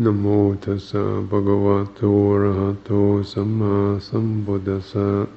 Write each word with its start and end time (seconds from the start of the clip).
नमो 0.00 0.54
तस 0.54 0.92
भगवतो 1.32 2.38
रहतो 2.38 3.22
सम्बुदस 3.22 4.92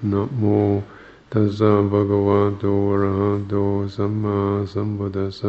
नमो 0.05 0.83
तस 1.31 1.59
भगवतो 1.91 2.95
रहतो 2.95 3.87
सम्बुदस 3.87 5.41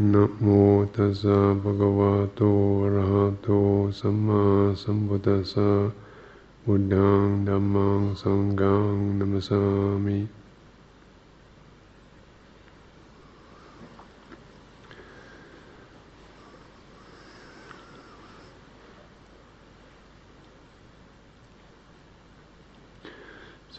नमो 0.00 0.84
तस 0.84 1.22
भगवतो 1.64 2.52
रहतो 2.86 3.90
सम्मा 3.90 4.74
सम्बुदस 4.74 5.54
बुद्धां, 6.68 7.44
धम्मां 7.44 8.14
सङ्गां 8.14 8.96
नमसामि। 9.18 10.37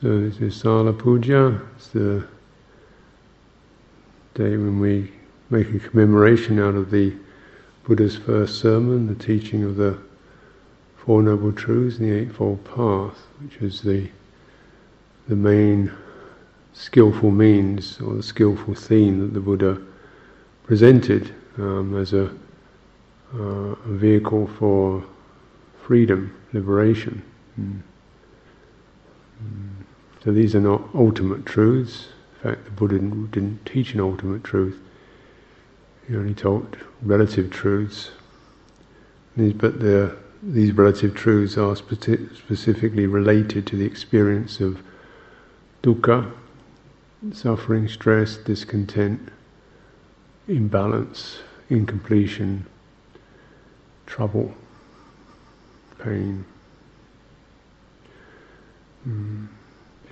So 0.02 0.17
this 0.17 0.39
is 0.39 0.55
Sala 0.55 0.94
Puja. 0.94 1.59
It's 1.76 1.89
the 1.89 2.26
day 4.34 4.52
when 4.52 4.80
we 4.80 5.12
make 5.49 5.73
a 5.73 5.80
commemoration 5.80 6.58
out 6.58 6.75
of 6.75 6.89
the 6.89 7.13
Buddha's 7.84 8.16
first 8.16 8.62
sermon, 8.62 9.08
the 9.08 9.16
teaching 9.22 9.66
of 9.66 9.75
the 9.75 9.98
Four 10.95 11.22
Noble 11.22 11.52
Truths 11.52 11.98
and 11.98 12.09
the 12.09 12.17
Eightfold 12.17 12.63
Path, 12.63 13.17
which 13.41 13.58
is 13.58 13.81
the 13.81 14.09
the 15.27 15.35
main 15.35 15.91
skillful 16.72 17.31
means 17.31 18.00
or 18.00 18.13
the 18.13 18.23
skillful 18.23 18.75
theme 18.75 19.20
that 19.20 19.34
the 19.34 19.41
Buddha 19.41 19.81
presented 20.63 21.36
um, 21.58 21.97
as 21.97 22.13
a, 22.13 22.27
uh, 23.38 23.41
a, 23.41 23.75
vehicle 23.88 24.47
for 24.58 25.03
freedom, 25.81 26.34
liberation. 26.53 27.22
Mm. 27.59 27.81
Mm. 29.44 29.78
So 30.23 30.31
these 30.31 30.56
are 30.56 30.62
not 30.62 30.81
ultimate 30.94 31.45
truths. 31.45 32.08
In 32.44 32.50
fact, 32.52 32.66
the 32.66 32.72
Buddha 32.72 32.95
didn't, 32.95 33.31
didn't 33.31 33.66
teach 33.66 33.94
an 33.94 34.02
ultimate 34.02 34.44
truth. 34.44 34.78
He 36.08 36.16
only 36.16 36.34
taught 36.34 36.75
relative 37.02 37.50
truths. 37.50 38.12
But 39.38 39.80
the, 39.80 40.17
these 40.44 40.73
relative 40.73 41.16
truths 41.16 41.58
are 41.58 41.75
speci- 41.75 42.36
specifically 42.36 43.08
related 43.08 43.66
to 43.67 43.78
the 43.78 43.86
experience 43.86 44.59
of 44.59 44.81
dukkha, 45.84 46.31
suffering, 47.31 47.88
stress, 47.88 48.38
discontent, 48.38 49.30
imbalance, 50.47 51.40
incompletion, 51.70 52.66
trouble, 54.06 54.53
pain. 56.00 56.44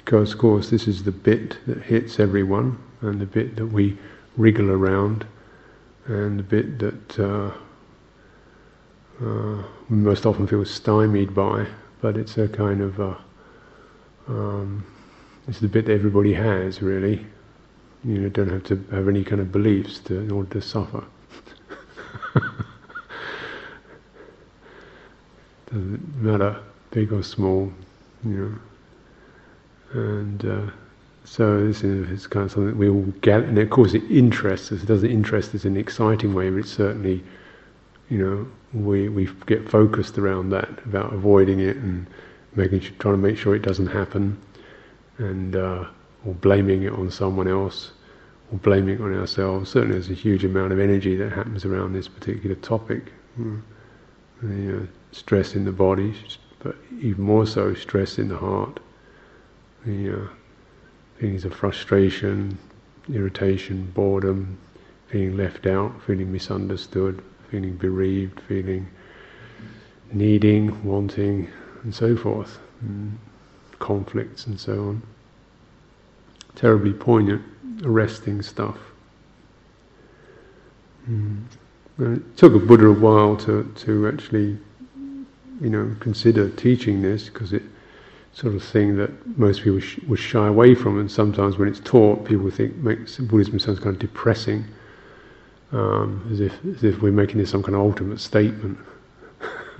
Because, 0.08 0.32
of 0.32 0.40
course, 0.40 0.70
this 0.70 0.88
is 0.88 1.04
the 1.04 1.12
bit 1.12 1.58
that 1.68 1.80
hits 1.80 2.18
everyone, 2.18 2.82
and 3.02 3.20
the 3.20 3.26
bit 3.26 3.58
that 3.58 3.66
we 3.66 3.98
wriggle 4.38 4.72
around, 4.72 5.28
and 6.06 6.40
the 6.40 6.44
bit 6.44 6.80
that 6.80 7.20
uh, 7.20 7.52
uh, 9.22 9.62
we 9.90 9.98
most 9.98 10.26
often 10.26 10.48
feel 10.48 10.64
stymied 10.64 11.36
by. 11.36 11.68
But 12.00 12.16
it's 12.16 12.38
a 12.38 12.48
kind 12.48 12.80
of 12.80 12.98
a, 13.02 13.18
um, 14.30 14.86
it's 15.46 15.60
the 15.60 15.68
bit 15.68 15.88
that 15.88 15.94
everybody 15.94 16.32
has, 16.32 16.82
really. 16.82 17.26
You 18.06 18.20
know, 18.20 18.30
don't 18.30 18.50
have 18.50 18.64
to 18.64 18.78
have 18.92 19.10
any 19.10 19.26
kind 19.26 19.42
of 19.42 19.52
beliefs 19.52 20.00
to, 20.06 20.22
in 20.22 20.32
order 20.32 20.52
to 20.52 20.62
suffer. 20.62 21.04
Doesn't 25.66 26.16
matter, 26.24 26.64
big 26.92 27.12
or 27.12 27.24
small, 27.24 27.74
you 28.24 28.32
know 28.32 28.58
and 29.94 30.46
uh, 30.46 30.72
so 31.28 31.68
this 31.68 31.84
is 31.84 32.26
kind 32.26 32.46
of 32.46 32.52
something 32.52 32.68
that 32.68 32.78
we 32.78 32.90
all 32.90 33.04
get, 33.22 33.44
and 33.44 33.58
of 33.58 33.70
course 33.70 33.94
it 33.94 34.04
interests 34.10 34.72
us. 34.72 34.82
It 34.82 34.86
doesn't 34.86 35.10
interest 35.10 35.54
us 35.54 35.66
in 35.66 35.74
an 35.74 35.80
exciting 35.80 36.34
way, 36.34 36.50
but 36.50 36.60
it's 36.60 36.72
certainly, 36.72 37.22
you 38.10 38.18
know, 38.18 38.48
we 38.74 39.10
we 39.10 39.30
get 39.46 39.70
focused 39.70 40.18
around 40.18 40.50
that 40.52 40.70
about 40.86 41.14
avoiding 41.14 41.60
it 41.60 41.76
and 41.78 42.08
making 42.56 42.80
trying 42.80 43.16
to 43.16 43.18
make 43.18 43.38
sure 43.38 43.56
it 43.56 43.62
doesn't 43.62 43.88
happen, 43.88 44.38
and 45.18 45.58
uh, 45.58 45.86
or 46.26 46.34
blaming 46.34 46.84
it 46.84 46.94
on 46.94 47.12
someone 47.12 47.50
else, 47.50 47.92
or 48.52 48.60
blaming 48.60 48.96
it 48.96 49.02
on 49.02 49.14
ourselves. 49.14 49.70
Certainly, 49.70 49.96
there's 49.96 50.10
a 50.10 50.14
huge 50.14 50.46
amount 50.46 50.72
of 50.72 50.80
energy 50.80 51.18
that 51.18 51.34
happens 51.34 51.66
around 51.66 51.92
this 51.92 52.08
particular 52.08 52.56
topic. 52.56 53.12
Mm. 53.38 53.62
The 54.42 54.78
uh, 54.78 54.86
stress 55.12 55.56
in 55.56 55.66
the 55.66 55.72
body, 55.74 56.14
but 56.60 56.78
even 57.02 57.24
more 57.24 57.46
so, 57.46 57.74
stress 57.74 58.18
in 58.18 58.30
the 58.30 58.38
heart 58.38 58.80
the 59.86 60.14
uh, 60.14 60.28
feelings 61.18 61.46
of 61.46 61.54
frustration, 61.54 62.58
irritation, 63.14 63.92
boredom, 63.94 64.58
feeling 65.08 65.38
left 65.38 65.66
out, 65.66 66.02
feeling 66.04 66.32
misunderstood, 66.32 67.24
feeling 67.50 67.76
bereaved, 67.76 68.40
feeling 68.42 68.88
needing, 70.12 70.84
wanting, 70.84 71.50
and 71.84 71.94
so 71.94 72.16
forth, 72.16 72.60
and 72.82 73.18
conflicts 73.80 74.46
and 74.48 74.60
so 74.60 74.90
on. 74.90 75.02
Terribly 76.56 76.94
poignant, 76.94 77.44
arresting 77.84 78.42
stuff. 78.42 78.78
Mm. 81.10 81.44
It 82.00 82.38
took 82.38 82.54
a 82.54 82.60
Buddha 82.60 82.88
a 82.88 82.94
while 82.94 83.36
to, 83.38 83.72
to 83.78 84.08
actually, 84.08 84.58
you 85.62 85.70
know, 85.70 85.96
consider 86.00 86.50
teaching 86.50 87.02
this 87.02 87.30
because 87.30 87.54
it 87.54 87.64
sort 88.38 88.54
of 88.54 88.64
thing 88.64 88.96
that 88.98 89.10
most 89.36 89.64
people 89.64 89.80
sh- 89.80 89.98
would 90.08 90.20
shy 90.20 90.46
away 90.48 90.76
from, 90.76 91.00
and 91.00 91.10
sometimes 91.10 91.58
when 91.58 91.68
it's 91.68 91.80
taught, 91.80 92.24
people 92.24 92.52
think 92.52 92.76
makes 92.76 93.18
Buddhism 93.18 93.58
sounds 93.58 93.80
kind 93.80 93.96
of 93.96 94.00
depressing, 94.00 94.64
um, 95.72 96.24
as 96.32 96.40
if 96.40 96.54
as 96.66 96.84
if 96.84 97.02
we're 97.02 97.12
making 97.12 97.40
this 97.40 97.50
some 97.50 97.64
kind 97.64 97.74
of 97.74 97.82
ultimate 97.82 98.20
statement. 98.20 98.78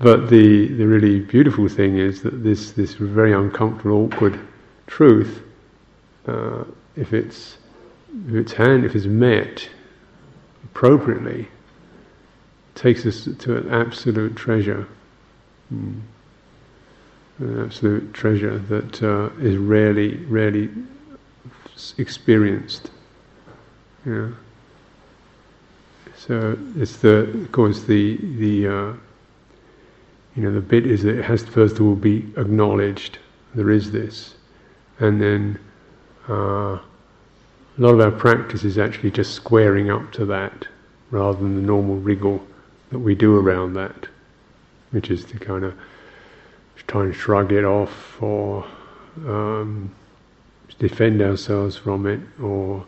but 0.00 0.28
the 0.28 0.66
the 0.66 0.84
really 0.84 1.20
beautiful 1.20 1.68
thing 1.68 1.96
is 1.96 2.22
that 2.22 2.42
this 2.42 2.72
this 2.72 2.94
very 2.94 3.32
uncomfortable, 3.32 4.06
awkward 4.12 4.40
truth, 4.88 5.42
uh, 6.26 6.64
if 6.96 7.12
it's 7.12 7.58
if 8.26 8.34
it's 8.34 8.52
hand 8.52 8.84
if 8.84 8.96
it's 8.96 9.06
met 9.06 9.68
appropriately, 10.64 11.46
takes 12.74 13.06
us 13.06 13.28
to 13.38 13.56
an 13.58 13.70
absolute 13.70 14.34
treasure. 14.34 14.88
Mm 15.72 16.02
an 17.38 17.64
absolute 17.64 18.12
treasure 18.14 18.58
that 18.58 19.02
uh, 19.02 19.28
is 19.40 19.56
rarely, 19.56 20.16
rarely 20.24 20.70
experienced. 21.98 22.90
Yeah. 24.04 24.30
So 26.16 26.58
it's 26.76 26.96
the, 26.96 27.28
of 27.42 27.52
course, 27.52 27.82
the 27.84 28.16
the 28.16 28.66
uh, 28.66 28.92
you 30.34 30.42
know 30.42 30.52
the 30.52 30.60
bit 30.60 30.86
is 30.86 31.02
that 31.02 31.18
it 31.18 31.24
has 31.24 31.42
to 31.42 31.50
first 31.50 31.78
of 31.78 31.86
all 31.86 31.94
be 31.94 32.18
acknowledged. 32.36 33.18
There 33.54 33.70
is 33.70 33.90
this, 33.90 34.34
and 34.98 35.20
then 35.20 35.58
uh, 36.28 36.78
a 36.78 36.82
lot 37.78 37.94
of 37.94 38.00
our 38.00 38.10
practice 38.10 38.64
is 38.64 38.78
actually 38.78 39.10
just 39.10 39.34
squaring 39.34 39.90
up 39.90 40.12
to 40.12 40.24
that, 40.26 40.66
rather 41.10 41.38
than 41.38 41.54
the 41.54 41.62
normal 41.62 41.96
wriggle 41.96 42.44
that 42.90 42.98
we 42.98 43.14
do 43.14 43.38
around 43.38 43.74
that, 43.74 44.06
which 44.90 45.10
is 45.10 45.26
the 45.26 45.38
kind 45.38 45.64
of 45.64 45.74
try 46.86 47.04
and 47.04 47.14
shrug 47.14 47.52
it 47.52 47.64
off 47.64 48.22
or 48.22 48.64
um, 49.26 49.94
defend 50.78 51.22
ourselves 51.22 51.76
from 51.76 52.06
it 52.06 52.20
or 52.42 52.84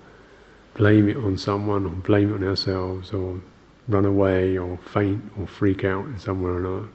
blame 0.75 1.09
it 1.09 1.17
on 1.17 1.37
someone 1.37 1.85
or 1.85 1.91
blame 1.91 2.33
it 2.33 2.37
on 2.37 2.45
ourselves 2.49 3.13
or 3.13 3.41
run 3.89 4.05
away 4.05 4.59
or 4.59 4.79
faint 4.93 5.23
or 5.39 5.47
freak 5.47 5.85
out 5.85 6.05
in 6.07 6.19
some 6.19 6.43
way 6.43 6.51
or 6.51 6.59
another. 6.59 6.89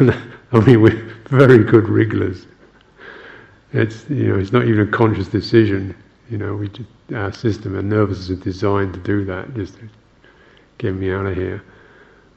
I 0.52 0.60
mean, 0.60 0.82
we're 0.82 1.14
very 1.28 1.62
good 1.62 1.88
wrigglers. 1.88 2.46
It's 3.72 4.08
you 4.08 4.28
know, 4.28 4.38
it's 4.38 4.52
not 4.52 4.64
even 4.64 4.88
a 4.88 4.90
conscious 4.90 5.28
decision. 5.28 5.94
You 6.30 6.38
know, 6.38 6.54
we 6.54 6.68
just, 6.68 6.88
our 7.14 7.32
system, 7.32 7.76
our 7.76 7.82
nervous 7.82 8.18
system, 8.18 8.38
is 8.38 8.42
designed 8.42 8.94
to 8.94 9.00
do 9.00 9.24
that, 9.26 9.54
just 9.54 9.74
to 9.78 9.88
get 10.78 10.94
me 10.94 11.12
out 11.12 11.26
of 11.26 11.36
here. 11.36 11.62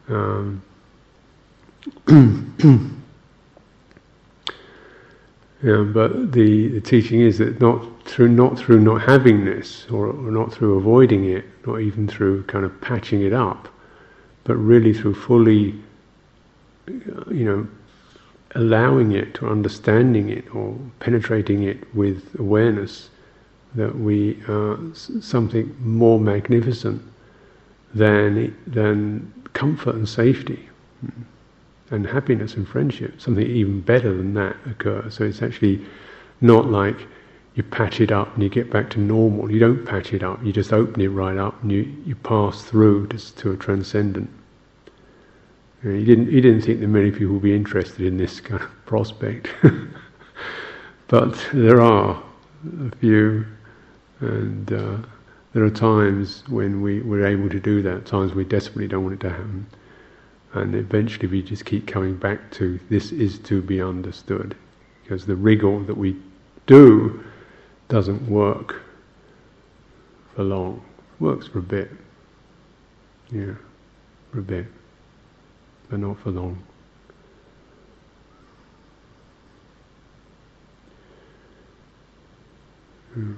Um, 0.09 0.61
yeah, 5.63 5.81
but 5.83 6.31
the, 6.31 6.67
the 6.69 6.81
teaching 6.81 7.21
is 7.21 7.37
that 7.37 7.61
not 7.61 7.85
through 8.05 8.29
not 8.29 8.57
through 8.57 8.79
not 8.79 9.01
having 9.01 9.45
this, 9.45 9.85
or, 9.89 10.07
or 10.07 10.31
not 10.31 10.53
through 10.53 10.77
avoiding 10.77 11.25
it, 11.25 11.45
not 11.65 11.81
even 11.81 12.07
through 12.07 12.43
kind 12.43 12.65
of 12.65 12.81
patching 12.81 13.21
it 13.21 13.33
up, 13.33 13.67
but 14.43 14.55
really 14.55 14.93
through 14.93 15.13
fully, 15.13 15.75
you 16.87 17.45
know, 17.45 17.67
allowing 18.55 19.11
it, 19.11 19.41
or 19.41 19.49
understanding 19.49 20.29
it, 20.29 20.53
or 20.55 20.77
penetrating 20.99 21.63
it 21.63 21.93
with 21.95 22.35
awareness, 22.39 23.09
that 23.75 23.97
we 23.97 24.41
are 24.47 24.79
something 24.93 25.75
more 25.79 26.19
magnificent 26.19 27.01
than, 27.93 28.55
than 28.65 29.31
comfort 29.53 29.95
and 29.95 30.07
safety 30.07 30.69
hmm. 31.01 31.21
And 31.89 32.05
happiness 32.05 32.55
and 32.55 32.67
friendship. 32.67 33.19
Something 33.19 33.45
even 33.45 33.81
better 33.81 34.15
than 34.15 34.33
that 34.35 34.55
occurs. 34.69 35.15
So 35.15 35.23
it's 35.23 35.41
actually 35.41 35.85
not 36.41 36.67
like 36.67 37.07
you 37.55 37.63
patch 37.63 38.01
it 38.01 38.11
up 38.11 38.33
and 38.35 38.43
you 38.43 38.49
get 38.49 38.69
back 38.69 38.89
to 38.91 38.99
normal. 38.99 39.51
You 39.51 39.59
don't 39.59 39.85
patch 39.85 40.13
it 40.13 40.21
up, 40.21 40.43
you 40.43 40.53
just 40.53 40.71
open 40.73 41.01
it 41.01 41.07
right 41.07 41.37
up 41.37 41.61
and 41.63 41.71
you, 41.71 41.91
you 42.05 42.15
pass 42.15 42.61
through 42.63 43.07
to, 43.07 43.35
to 43.35 43.51
a 43.51 43.57
transcendent. 43.57 44.29
You 45.83 45.91
know, 45.91 45.99
he 45.99 46.05
didn't. 46.05 46.27
He 46.27 46.41
didn't 46.41 46.61
think 46.61 46.79
that 46.79 46.87
many 46.87 47.11
people 47.11 47.33
would 47.33 47.43
be 47.43 47.55
interested 47.55 48.01
in 48.01 48.17
this 48.17 48.39
kind 48.39 48.61
of 48.61 48.85
prospect, 48.85 49.49
but 51.07 51.47
there 51.53 51.81
are 51.81 52.21
a 52.81 52.95
few, 52.97 53.45
and 54.19 54.73
uh, 54.73 54.97
there 55.53 55.63
are 55.63 55.69
times 55.69 56.43
when 56.47 56.81
we 56.81 57.01
we're 57.01 57.27
able 57.27 57.49
to 57.49 57.59
do 57.59 57.83
that. 57.83 58.07
Times 58.07 58.33
we 58.33 58.43
desperately 58.43 58.87
don't 58.87 59.03
want 59.03 59.15
it 59.15 59.19
to 59.21 59.29
happen, 59.29 59.67
and 60.53 60.75
eventually 60.75 61.27
we 61.27 61.41
just 61.41 61.65
keep 61.65 61.87
coming 61.87 62.15
back 62.15 62.51
to 62.51 62.79
this 62.89 63.11
is 63.11 63.39
to 63.39 63.61
be 63.61 63.81
understood, 63.81 64.55
because 65.03 65.25
the 65.25 65.35
rigor 65.35 65.83
that 65.83 65.97
we 65.97 66.15
do 66.65 67.23
doesn't 67.87 68.27
work 68.27 68.81
for 70.35 70.43
long. 70.43 70.83
Works 71.19 71.47
for 71.47 71.59
a 71.59 71.63
bit, 71.63 71.89
yeah, 73.31 73.53
for 74.31 74.39
a 74.39 74.43
bit 74.43 74.67
but 75.89 75.99
not 75.99 76.19
for 76.19 76.31
long. 76.31 76.61
Hmm. 83.13 83.33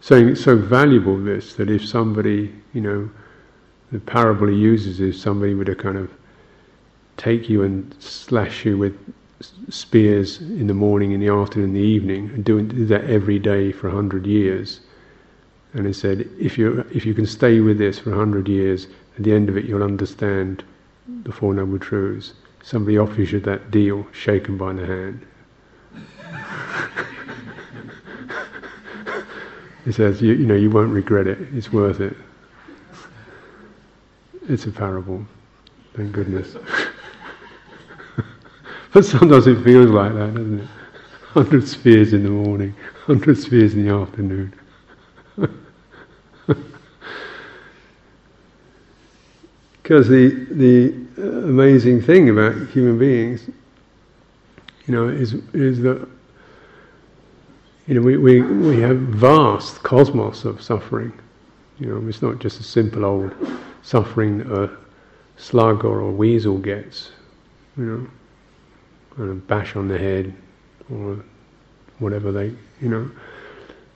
So 0.00 0.16
it's 0.16 0.42
so 0.42 0.56
valuable 0.56 1.18
this 1.18 1.54
that 1.54 1.70
if 1.70 1.86
somebody, 1.86 2.54
you 2.72 2.80
know, 2.80 3.10
the 3.92 3.98
parable 3.98 4.48
he 4.48 4.56
uses 4.56 5.00
is 5.00 5.20
somebody 5.20 5.54
would 5.54 5.68
have 5.68 5.78
kind 5.78 5.96
of 5.96 6.10
take 7.16 7.48
you 7.48 7.62
and 7.62 7.94
slash 7.98 8.64
you 8.64 8.78
with 8.78 8.96
spears 9.68 10.40
in 10.40 10.66
the 10.66 10.74
morning, 10.74 11.12
in 11.12 11.20
the 11.20 11.28
afternoon, 11.28 11.70
in 11.70 11.74
the 11.74 11.80
evening, 11.80 12.30
and 12.30 12.44
do, 12.44 12.62
that 12.86 13.04
every 13.04 13.38
day 13.38 13.72
for 13.72 13.88
a 13.88 13.92
hundred 13.92 14.26
years. 14.26 14.80
And 15.74 15.86
he 15.86 15.92
said, 15.92 16.28
if 16.38 16.58
you 16.58 16.84
if 16.92 17.04
you 17.04 17.14
can 17.14 17.26
stay 17.26 17.60
with 17.60 17.78
this 17.78 17.98
for 17.98 18.12
a 18.12 18.16
hundred 18.16 18.48
years, 18.48 18.86
at 19.16 19.24
the 19.24 19.32
end 19.32 19.48
of 19.48 19.56
it, 19.56 19.64
you'll 19.64 19.82
understand 19.82 20.64
the 21.24 21.32
Four 21.32 21.54
Noble 21.54 21.78
Truths. 21.78 22.32
Somebody 22.62 22.98
offers 22.98 23.32
you 23.32 23.40
that 23.40 23.70
deal, 23.70 24.06
shaken 24.12 24.56
by 24.56 24.72
the 24.72 24.86
hand. 24.86 25.26
he 29.84 29.92
says, 29.92 30.20
you, 30.20 30.34
you 30.34 30.46
know, 30.46 30.54
you 30.54 30.70
won't 30.70 30.92
regret 30.92 31.26
it. 31.26 31.38
It's 31.54 31.72
worth 31.72 32.00
it. 32.00 32.16
It's 34.48 34.66
a 34.66 34.70
parable. 34.70 35.24
Thank 35.94 36.12
goodness. 36.12 36.56
but 38.92 39.04
sometimes 39.04 39.46
it 39.46 39.62
feels 39.62 39.90
like 39.90 40.14
that, 40.14 40.34
doesn't 40.34 40.60
it? 40.60 40.68
Hundred 41.28 41.68
spheres 41.68 42.14
in 42.14 42.22
the 42.22 42.30
morning, 42.30 42.74
hundred 43.04 43.36
spheres 43.36 43.74
in 43.74 43.86
the 43.86 43.94
afternoon. 43.94 44.52
Because 49.88 50.06
the, 50.06 50.28
the 50.50 50.88
amazing 51.46 52.02
thing 52.02 52.28
about 52.28 52.54
human 52.68 52.98
beings, 52.98 53.48
you 54.86 54.94
know, 54.94 55.08
is, 55.08 55.32
is 55.54 55.80
that 55.80 56.06
you 57.86 57.94
know, 57.94 58.02
we, 58.02 58.18
we, 58.18 58.42
we 58.42 58.80
have 58.82 58.98
vast 58.98 59.82
cosmos 59.82 60.44
of 60.44 60.60
suffering. 60.60 61.10
You 61.78 61.86
know, 61.86 62.06
it's 62.06 62.20
not 62.20 62.38
just 62.38 62.60
a 62.60 62.62
simple 62.62 63.06
old 63.06 63.34
suffering 63.88 64.36
that 64.36 64.52
a 64.52 64.70
slug 65.38 65.82
or 65.82 66.00
a 66.00 66.10
weasel 66.10 66.58
gets, 66.58 67.10
you 67.78 67.84
know, 67.84 68.06
and 69.16 69.30
a 69.30 69.34
bash 69.34 69.76
on 69.76 69.88
the 69.88 69.96
head 69.96 70.34
or 70.92 71.24
whatever 71.98 72.30
they, 72.30 72.48
you 72.82 72.88
know. 72.90 73.10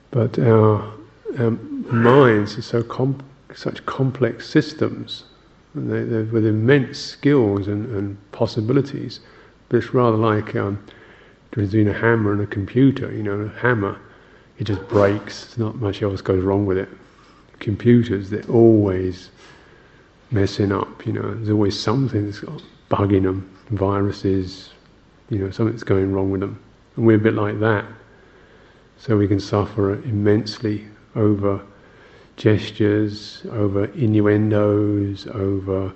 But 0.09 0.39
our, 0.39 0.91
our 1.37 1.51
minds 1.51 2.57
are 2.57 2.63
so 2.63 2.81
com- 2.81 3.23
such 3.53 3.85
complex 3.85 4.49
systems 4.49 5.25
they, 5.75 6.03
they're 6.03 6.23
with 6.23 6.47
immense 6.47 6.97
skills 6.97 7.67
and, 7.67 7.85
and, 7.95 8.17
possibilities. 8.31 9.19
But 9.69 9.77
it's 9.77 9.93
rather 9.93 10.17
like 10.17 10.55
um, 10.55 10.83
between 11.51 11.87
a 11.87 11.93
hammer 11.93 12.31
and 12.31 12.41
a 12.41 12.47
computer. 12.47 13.11
You 13.11 13.21
know, 13.21 13.39
a 13.41 13.59
hammer, 13.59 13.99
it 14.57 14.63
just 14.63 14.87
breaks. 14.87 15.45
There's 15.45 15.57
not 15.59 15.75
much 15.75 16.01
else 16.01 16.21
goes 16.21 16.43
wrong 16.43 16.65
with 16.65 16.79
it. 16.79 16.89
Computers, 17.59 18.31
they're 18.31 18.49
always 18.49 19.29
messing 20.33 20.71
up. 20.71 21.05
You 21.05 21.13
know, 21.13 21.33
there's 21.35 21.49
always 21.49 21.79
something 21.79 22.25
that's 22.25 22.41
bugging 22.89 23.23
them, 23.23 23.49
viruses. 23.69 24.71
You 25.29 25.39
know, 25.39 25.51
something's 25.51 25.83
going 25.83 26.11
wrong 26.11 26.31
with 26.31 26.41
them, 26.41 26.59
and 26.95 27.05
we're 27.05 27.17
a 27.17 27.19
bit 27.19 27.33
like 27.33 27.59
that. 27.59 27.85
So 28.97 29.17
we 29.17 29.27
can 29.27 29.39
suffer 29.39 29.95
immensely 30.03 30.87
over 31.15 31.61
gestures, 32.35 33.45
over 33.51 33.85
innuendos, 33.85 35.27
over 35.27 35.93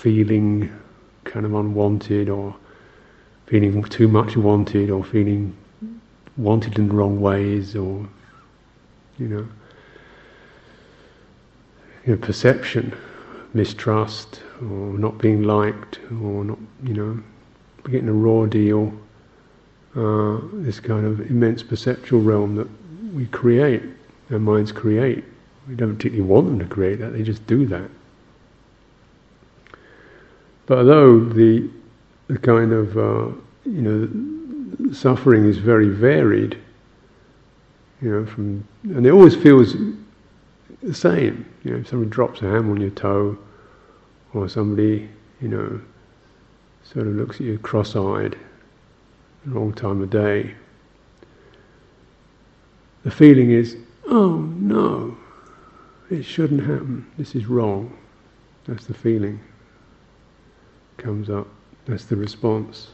feeling 0.00 0.72
kind 1.24 1.46
of 1.46 1.54
unwanted 1.54 2.28
or 2.28 2.54
feeling 3.46 3.82
too 3.84 4.08
much 4.08 4.36
wanted 4.36 4.90
or 4.90 5.04
feeling 5.04 5.56
wanted 6.36 6.78
in 6.78 6.88
the 6.88 6.94
wrong 6.94 7.20
ways 7.20 7.76
or, 7.76 8.08
you 9.18 9.28
know, 9.28 9.46
perception, 12.20 12.94
mistrust 13.54 14.42
or 14.60 14.98
not 14.98 15.18
being 15.18 15.42
liked 15.42 16.00
or 16.22 16.44
not, 16.44 16.58
you 16.82 16.94
know, 16.94 17.22
getting 17.90 18.08
a 18.08 18.12
raw 18.12 18.46
deal, 18.46 18.92
uh, 19.96 20.38
this 20.52 20.80
kind 20.80 21.06
of 21.06 21.20
immense 21.30 21.62
perceptual 21.62 22.20
realm 22.20 22.56
that 22.56 22.68
we 23.14 23.26
create 23.26 23.82
our 24.32 24.38
minds 24.38 24.72
create. 24.72 25.24
We 25.68 25.74
don't 25.74 25.96
particularly 25.96 26.28
want 26.28 26.46
them 26.46 26.58
to 26.58 26.64
create 26.64 26.98
that, 27.00 27.12
they 27.12 27.22
just 27.22 27.46
do 27.46 27.66
that. 27.66 27.88
But 30.66 30.78
although 30.78 31.20
the, 31.20 31.68
the 32.28 32.38
kind 32.38 32.72
of, 32.72 32.96
uh, 32.96 33.36
you 33.64 33.82
know, 33.82 34.92
suffering 34.92 35.44
is 35.44 35.58
very 35.58 35.88
varied, 35.88 36.58
you 38.00 38.10
know, 38.10 38.26
from, 38.26 38.66
and 38.84 39.06
it 39.06 39.10
always 39.10 39.36
feels 39.36 39.74
the 40.82 40.94
same. 40.94 41.46
You 41.64 41.72
know, 41.72 41.76
if 41.78 41.88
somebody 41.88 42.10
drops 42.10 42.42
a 42.42 42.44
hammer 42.44 42.72
on 42.72 42.80
your 42.80 42.90
toe, 42.90 43.38
or 44.34 44.48
somebody, 44.48 45.08
you 45.40 45.48
know, 45.48 45.80
sort 46.84 47.06
of 47.06 47.14
looks 47.14 47.36
at 47.36 47.42
you 47.42 47.58
cross-eyed, 47.58 48.36
wrong 49.46 49.72
time 49.72 50.02
of 50.02 50.10
day, 50.10 50.54
the 53.04 53.10
feeling 53.10 53.50
is, 53.50 53.76
oh 54.06 54.36
no, 54.36 55.16
it 56.10 56.22
shouldn't 56.22 56.60
happen, 56.60 57.06
this 57.18 57.34
is 57.34 57.46
wrong. 57.46 57.96
That's 58.66 58.86
the 58.86 58.94
feeling 58.94 59.40
comes 60.98 61.28
up, 61.28 61.48
that's 61.86 62.04
the 62.04 62.16
response. 62.16 62.88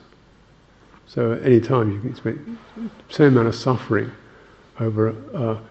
So 1.07 1.33
at 1.33 1.42
any 1.42 1.61
time 1.61 1.92
you 1.92 2.00
can 2.00 2.11
expect 2.11 2.38
same 3.11 3.28
amount 3.28 3.49
of 3.49 3.54
suffering 3.54 4.11
over 4.80 5.09
a, 5.09 5.42
a 5.42 5.62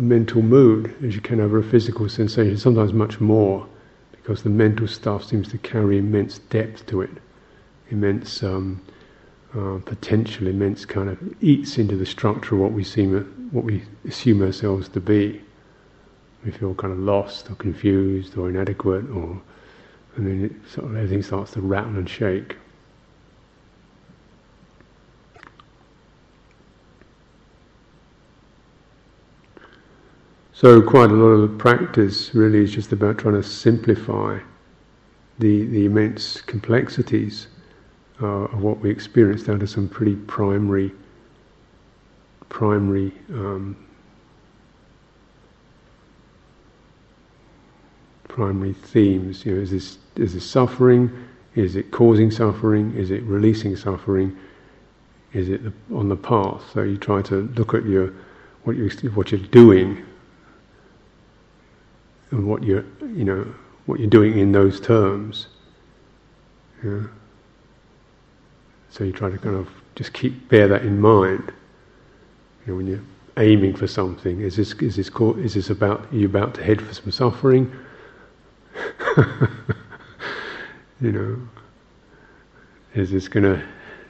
mental 0.00 0.42
mood 0.42 0.94
as 1.04 1.14
you 1.14 1.20
can 1.20 1.40
over 1.40 1.58
a 1.58 1.62
physical 1.62 2.08
sensation, 2.08 2.56
sometimes 2.56 2.92
much 2.92 3.20
more, 3.20 3.66
because 4.12 4.42
the 4.42 4.50
mental 4.50 4.88
stuff 4.88 5.24
seems 5.24 5.48
to 5.48 5.58
carry 5.58 5.98
immense 5.98 6.38
depth 6.38 6.86
to 6.86 7.02
it, 7.02 7.10
immense 7.90 8.42
um, 8.42 8.80
uh, 9.56 9.78
potential, 9.84 10.46
immense 10.46 10.84
kind 10.84 11.08
of 11.08 11.18
eats 11.42 11.78
into 11.78 11.96
the 11.96 12.06
structure 12.06 12.54
of 12.54 12.60
what 12.60 12.72
we 12.72 12.84
seem 12.84 13.48
what 13.50 13.64
we 13.64 13.82
assume 14.08 14.42
ourselves 14.42 14.88
to 14.88 15.00
be. 15.00 15.40
We 16.44 16.50
feel 16.50 16.74
kind 16.74 16.92
of 16.92 16.98
lost 16.98 17.50
or 17.50 17.54
confused 17.56 18.36
or 18.38 18.48
inadequate, 18.48 19.08
or 19.10 19.40
and 20.16 20.26
then 20.26 20.44
it 20.44 20.70
sort 20.70 20.86
of 20.86 20.96
everything 20.96 21.22
starts 21.22 21.52
to 21.52 21.60
rattle 21.60 21.96
and 21.96 22.08
shake. 22.08 22.56
So 30.62 30.80
quite 30.80 31.10
a 31.10 31.14
lot 31.14 31.42
of 31.42 31.58
practice 31.58 32.36
really 32.36 32.62
is 32.62 32.70
just 32.70 32.92
about 32.92 33.18
trying 33.18 33.34
to 33.34 33.42
simplify 33.42 34.38
the 35.40 35.66
the 35.66 35.86
immense 35.86 36.40
complexities 36.40 37.48
uh, 38.22 38.44
of 38.44 38.62
what 38.62 38.78
we 38.78 38.88
experience 38.88 39.42
down 39.42 39.58
to 39.58 39.66
some 39.66 39.88
pretty 39.88 40.14
primary 40.14 40.92
primary 42.48 43.10
um, 43.30 43.76
primary 48.28 48.74
themes. 48.74 49.44
You 49.44 49.56
know, 49.56 49.62
is 49.62 49.72
this 49.72 49.98
is 50.14 50.34
this 50.34 50.48
suffering? 50.48 51.10
Is 51.56 51.74
it 51.74 51.90
causing 51.90 52.30
suffering? 52.30 52.94
Is 52.94 53.10
it 53.10 53.24
releasing 53.24 53.74
suffering? 53.74 54.38
Is 55.32 55.48
it 55.48 55.60
on 55.92 56.08
the 56.08 56.14
path? 56.14 56.62
So 56.72 56.84
you 56.84 56.98
try 56.98 57.20
to 57.22 57.48
look 57.56 57.74
at 57.74 57.84
your 57.84 58.14
what 58.62 58.76
you 58.76 58.88
what 59.16 59.32
you're 59.32 59.50
doing 59.50 60.06
and 62.32 62.46
what 62.46 62.64
you're 62.64 62.84
you 63.00 63.24
know 63.24 63.46
what 63.86 64.00
you're 64.00 64.10
doing 64.10 64.38
in 64.38 64.52
those 64.52 64.80
terms. 64.80 65.46
Yeah. 66.82 67.02
So 68.90 69.04
you 69.04 69.12
try 69.12 69.30
to 69.30 69.38
kind 69.38 69.56
of 69.56 69.68
just 69.94 70.12
keep 70.12 70.48
bear 70.48 70.68
that 70.68 70.82
in 70.82 71.00
mind. 71.00 71.52
You 72.66 72.72
know, 72.72 72.76
when 72.76 72.86
you're 72.86 73.02
aiming 73.38 73.76
for 73.76 73.86
something, 73.86 74.40
is 74.40 74.56
this 74.56 74.72
is 74.74 74.96
this 74.96 75.08
is 75.08 75.54
this 75.54 75.70
about 75.70 76.12
you 76.12 76.26
about 76.26 76.54
to 76.54 76.64
head 76.64 76.82
for 76.82 76.92
some 76.92 77.10
suffering? 77.10 77.72
you 81.00 81.12
know, 81.12 81.38
is 82.94 83.10
this 83.10 83.28
going 83.28 83.44
to 83.44 83.62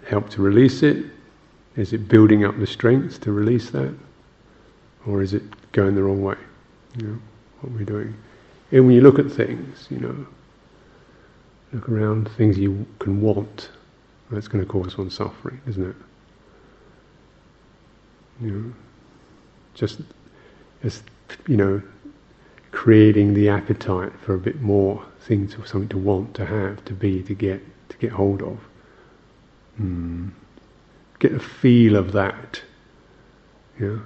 help 0.06 0.30
to 0.30 0.42
release 0.42 0.82
it? 0.82 1.06
Is 1.76 1.92
it 1.92 2.08
building 2.08 2.44
up 2.44 2.58
the 2.58 2.66
strength 2.66 3.20
to 3.22 3.32
release 3.32 3.70
that, 3.70 3.94
or 5.06 5.22
is 5.22 5.32
it 5.32 5.42
going 5.72 5.94
the 5.94 6.02
wrong 6.02 6.22
way? 6.22 6.36
You 6.98 7.06
know, 7.06 7.18
what 7.62 7.72
we're 7.72 7.84
doing. 7.84 8.14
And 8.70 8.86
when 8.86 8.94
you 8.94 9.00
look 9.00 9.18
at 9.18 9.30
things, 9.30 9.86
you 9.90 9.98
know, 9.98 10.26
look 11.72 11.88
around 11.88 12.30
things 12.32 12.58
you 12.58 12.86
can 12.98 13.20
want. 13.20 13.70
That's 14.30 14.48
going 14.48 14.64
to 14.64 14.70
cause 14.70 14.96
one 14.96 15.10
suffering, 15.10 15.60
isn't 15.66 15.90
it? 15.90 15.96
You 18.40 18.50
know, 18.50 18.72
just, 19.74 20.00
just 20.82 21.04
you 21.46 21.56
know, 21.56 21.82
creating 22.70 23.34
the 23.34 23.48
appetite 23.48 24.12
for 24.24 24.34
a 24.34 24.38
bit 24.38 24.60
more 24.62 25.04
things, 25.20 25.54
or 25.54 25.66
something 25.66 25.88
to 25.90 25.98
want, 25.98 26.34
to 26.34 26.46
have, 26.46 26.84
to 26.86 26.94
be, 26.94 27.22
to 27.22 27.34
get, 27.34 27.62
to 27.90 27.96
get 27.98 28.10
hold 28.10 28.42
of. 28.42 28.58
Mm. 29.80 30.30
Get 31.18 31.32
a 31.32 31.40
feel 31.40 31.96
of 31.96 32.12
that. 32.12 32.62
Yeah. 33.78 33.98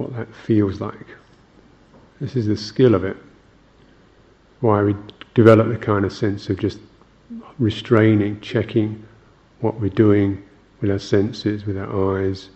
What 0.00 0.16
that 0.16 0.34
feels 0.34 0.80
like. 0.80 1.08
This 2.22 2.34
is 2.34 2.46
the 2.46 2.56
skill 2.56 2.94
of 2.94 3.04
it. 3.04 3.18
Why 4.60 4.82
we 4.82 4.96
develop 5.34 5.68
the 5.68 5.76
kind 5.76 6.06
of 6.06 6.12
sense 6.14 6.48
of 6.48 6.58
just 6.58 6.78
restraining, 7.58 8.40
checking 8.40 9.06
what 9.60 9.78
we're 9.78 9.90
doing 9.90 10.42
with 10.80 10.90
our 10.90 10.98
senses, 10.98 11.66
with 11.66 11.76
our 11.76 12.18
eyes, 12.18 12.48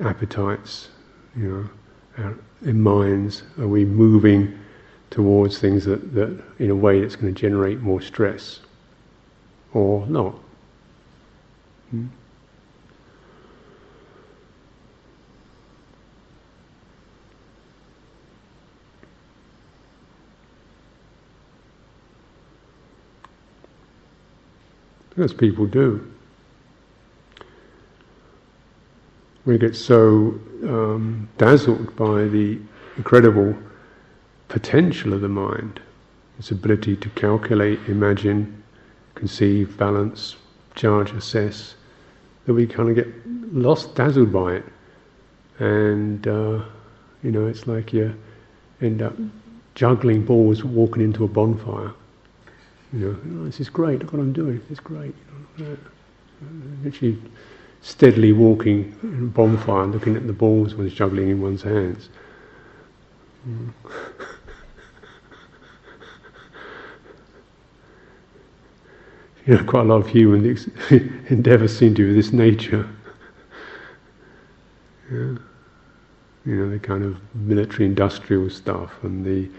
appetites, 0.00 0.88
you 1.36 1.48
know, 1.48 2.24
our, 2.24 2.36
in 2.62 2.80
minds. 2.80 3.44
Are 3.56 3.68
we 3.68 3.84
moving 3.84 4.58
towards 5.10 5.60
things 5.60 5.84
that, 5.84 6.12
that 6.14 6.42
in 6.58 6.70
a 6.70 6.74
way 6.74 7.00
that's 7.00 7.14
going 7.14 7.32
to 7.32 7.40
generate 7.40 7.78
more 7.78 8.00
stress 8.00 8.58
or 9.72 10.04
not? 10.08 10.34
Hmm? 11.90 12.06
As 25.18 25.32
people 25.32 25.64
do. 25.64 26.06
We 29.46 29.56
get 29.56 29.74
so 29.74 30.38
um, 30.64 31.28
dazzled 31.38 31.96
by 31.96 32.24
the 32.24 32.58
incredible 32.98 33.56
potential 34.48 35.14
of 35.14 35.22
the 35.22 35.28
mind, 35.28 35.80
its 36.38 36.50
ability 36.50 36.96
to 36.96 37.08
calculate, 37.10 37.78
imagine, 37.86 38.62
conceive, 39.14 39.78
balance, 39.78 40.36
judge, 40.74 41.12
assess, 41.12 41.76
that 42.44 42.52
we 42.52 42.66
kind 42.66 42.90
of 42.90 42.96
get 42.96 43.08
lost, 43.54 43.94
dazzled 43.94 44.32
by 44.32 44.56
it. 44.56 44.64
And, 45.58 46.26
uh, 46.28 46.62
you 47.22 47.30
know, 47.30 47.46
it's 47.46 47.66
like 47.66 47.92
you 47.94 48.14
end 48.82 49.00
up 49.00 49.14
juggling 49.74 50.26
balls 50.26 50.62
walking 50.62 51.02
into 51.02 51.24
a 51.24 51.28
bonfire. 51.28 51.92
You 52.96 53.12
know, 53.12 53.42
oh, 53.42 53.44
this 53.44 53.60
is 53.60 53.68
great. 53.68 53.98
Look 54.00 54.14
what 54.14 54.20
I'm 54.20 54.32
doing. 54.32 54.62
It's 54.70 54.80
great. 54.80 55.14
You 55.58 55.64
know, 55.66 55.76
Actually, 56.86 57.18
steadily 57.82 58.32
walking 58.32 58.94
in 59.02 59.24
a 59.24 59.26
bonfire, 59.26 59.82
and 59.82 59.92
looking 59.92 60.16
at 60.16 60.26
the 60.26 60.32
balls 60.32 60.74
one's 60.74 60.94
juggling 60.94 61.28
in 61.28 61.42
one's 61.42 61.62
hands. 61.62 62.08
Mm. 63.46 63.70
you 69.46 69.56
know, 69.56 69.64
quite 69.64 69.82
a 69.82 69.84
lot 69.84 69.96
of 69.96 70.08
human 70.08 70.50
ex- 70.50 70.68
endeavours 71.30 71.76
seem 71.76 71.94
to 71.96 72.06
be 72.08 72.14
this 72.14 72.32
nature. 72.32 72.88
yeah. 75.10 75.36
You 76.46 76.54
know, 76.54 76.70
the 76.70 76.78
kind 76.78 77.04
of 77.04 77.18
military 77.34 77.84
industrial 77.84 78.48
stuff 78.48 78.92
and 79.02 79.22
the 79.24 79.50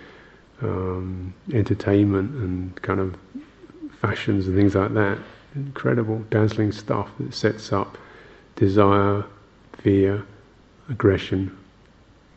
um, 0.61 1.33
entertainment 1.53 2.31
and 2.31 2.81
kind 2.81 2.99
of 2.99 3.15
fashions 4.01 4.47
and 4.47 4.55
things 4.55 4.75
like 4.75 4.93
that. 4.93 5.17
Incredible, 5.55 6.19
dazzling 6.29 6.71
stuff 6.71 7.09
that 7.19 7.33
sets 7.33 7.71
up 7.71 7.97
desire, 8.55 9.23
fear, 9.77 10.25
aggression, 10.89 11.55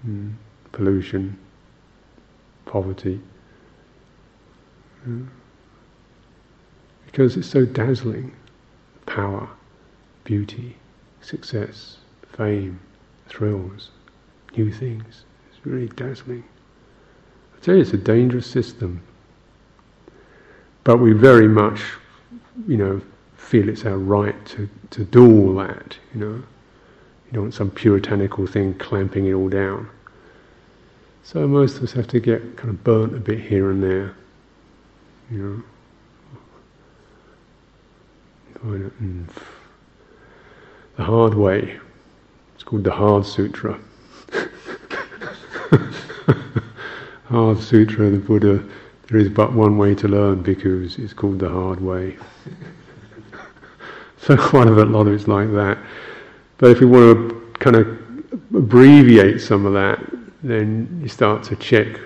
mm, 0.06 0.32
pollution, 0.72 1.36
poverty. 2.66 3.20
Because 7.06 7.36
it's 7.36 7.48
so 7.48 7.64
dazzling 7.64 8.32
power, 9.06 9.48
beauty, 10.24 10.76
success, 11.20 11.96
fame, 12.36 12.78
thrills, 13.28 13.90
new 14.56 14.70
things. 14.70 15.24
It's 15.50 15.66
really 15.66 15.88
dazzling. 15.88 16.44
I 17.60 17.64
tell 17.64 17.74
you, 17.74 17.82
it's 17.82 17.92
a 17.92 17.98
dangerous 17.98 18.46
system. 18.46 19.02
But 20.84 20.98
we 20.98 21.12
very 21.12 21.48
much, 21.48 21.82
you 22.66 22.76
know, 22.76 23.02
feel 23.36 23.68
it's 23.68 23.84
our 23.84 23.98
right 23.98 24.46
to, 24.46 24.68
to 24.90 25.04
do 25.04 25.24
all 25.24 25.54
that, 25.56 25.96
you 26.14 26.20
know. 26.20 26.42
You 27.26 27.34
don't 27.34 27.42
want 27.44 27.54
some 27.54 27.70
puritanical 27.70 28.46
thing 28.46 28.74
clamping 28.74 29.26
it 29.26 29.34
all 29.34 29.48
down. 29.48 29.88
So 31.22 31.46
most 31.46 31.76
of 31.76 31.84
us 31.84 31.92
have 31.92 32.08
to 32.08 32.18
get 32.18 32.56
kind 32.56 32.70
of 32.70 32.82
burnt 32.82 33.14
a 33.14 33.20
bit 33.20 33.40
here 33.40 33.70
and 33.70 33.82
there, 33.82 34.14
you 35.30 35.38
know. 35.38 35.62
Mm. 38.64 39.26
The 40.96 41.04
hard 41.04 41.34
way. 41.34 41.78
It's 42.54 42.64
called 42.64 42.84
the 42.84 42.92
Hard 42.92 43.24
Sutra. 43.24 43.78
Hard 47.30 47.60
Sutra 47.60 48.06
of 48.06 48.12
the 48.12 48.18
Buddha, 48.18 48.68
there 49.06 49.20
is 49.20 49.28
but 49.28 49.52
one 49.52 49.78
way 49.78 49.94
to 49.94 50.08
learn 50.08 50.42
because 50.42 50.98
it's 50.98 51.12
called 51.12 51.38
the 51.38 51.48
hard 51.48 51.80
way. 51.80 52.16
so 54.18 54.36
quite 54.36 54.66
a 54.66 54.70
lot 54.70 55.06
of 55.06 55.14
it's 55.14 55.28
like 55.28 55.48
that. 55.52 55.78
But 56.58 56.72
if 56.72 56.80
you 56.80 56.88
want 56.88 57.30
to 57.30 57.52
kind 57.60 57.76
of 57.76 57.86
abbreviate 58.52 59.40
some 59.40 59.64
of 59.64 59.74
that, 59.74 60.04
then 60.42 60.98
you 61.00 61.08
start 61.08 61.44
to 61.44 61.56
check 61.56 62.00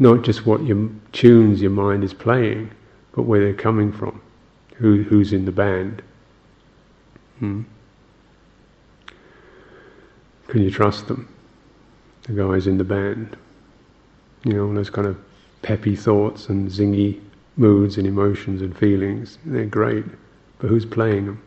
not 0.00 0.24
just 0.24 0.46
what 0.46 0.64
your 0.64 0.90
tunes 1.12 1.62
your 1.62 1.70
mind 1.70 2.02
is 2.02 2.12
playing, 2.12 2.68
but 3.12 3.22
where 3.22 3.40
they're 3.40 3.54
coming 3.54 3.92
from, 3.92 4.20
who, 4.74 5.04
who's 5.04 5.32
in 5.32 5.44
the 5.44 5.52
band. 5.52 6.02
Hmm? 7.38 7.62
Can 10.48 10.62
you 10.62 10.72
trust 10.72 11.06
them? 11.06 11.28
The 12.22 12.32
guys 12.32 12.66
in 12.66 12.78
the 12.78 12.84
band 12.84 13.36
you 14.46 14.52
know, 14.52 14.72
those 14.72 14.90
kind 14.90 15.08
of 15.08 15.18
peppy 15.62 15.96
thoughts 15.96 16.48
and 16.48 16.70
zingy 16.70 17.20
moods 17.56 17.98
and 17.98 18.06
emotions 18.06 18.62
and 18.62 18.76
feelings. 18.76 19.38
They're 19.44 19.66
great, 19.66 20.04
but 20.58 20.68
who's 20.68 20.86
playing 20.86 21.26
them? 21.26 21.42